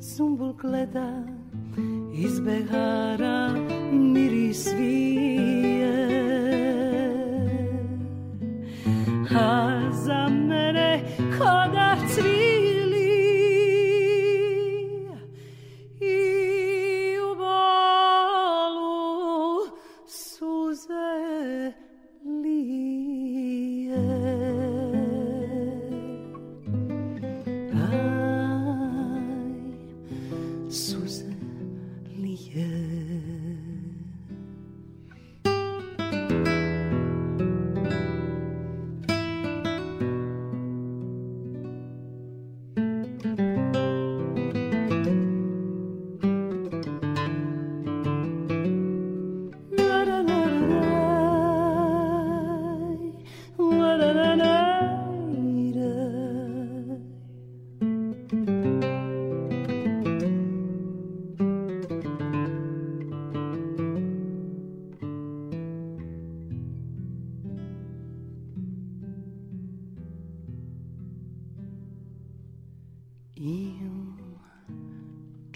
Zumbul 0.00 0.52
gleda 0.52 1.24
iz 2.24 2.40
behara 2.40 3.54
miris 3.92 4.66
vije 4.78 5.57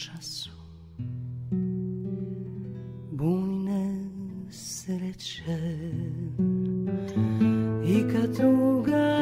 času. 0.02 0.50
Bujne 3.10 4.10
sreće. 4.50 5.78
I 7.84 8.02
kad 8.12 8.36
tuga 8.36 9.16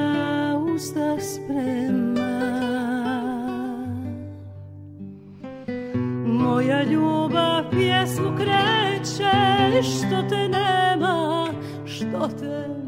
usta 0.74 1.16
sprema 1.20 2.30
moja 6.26 6.82
ljubav 6.82 7.70
pjesmu 7.70 8.36
kreće 8.36 9.82
što 9.82 10.28
te 10.28 10.48
nema 10.48 11.46
što 11.84 12.28
te 12.28 12.66
pjesmu 12.68 12.79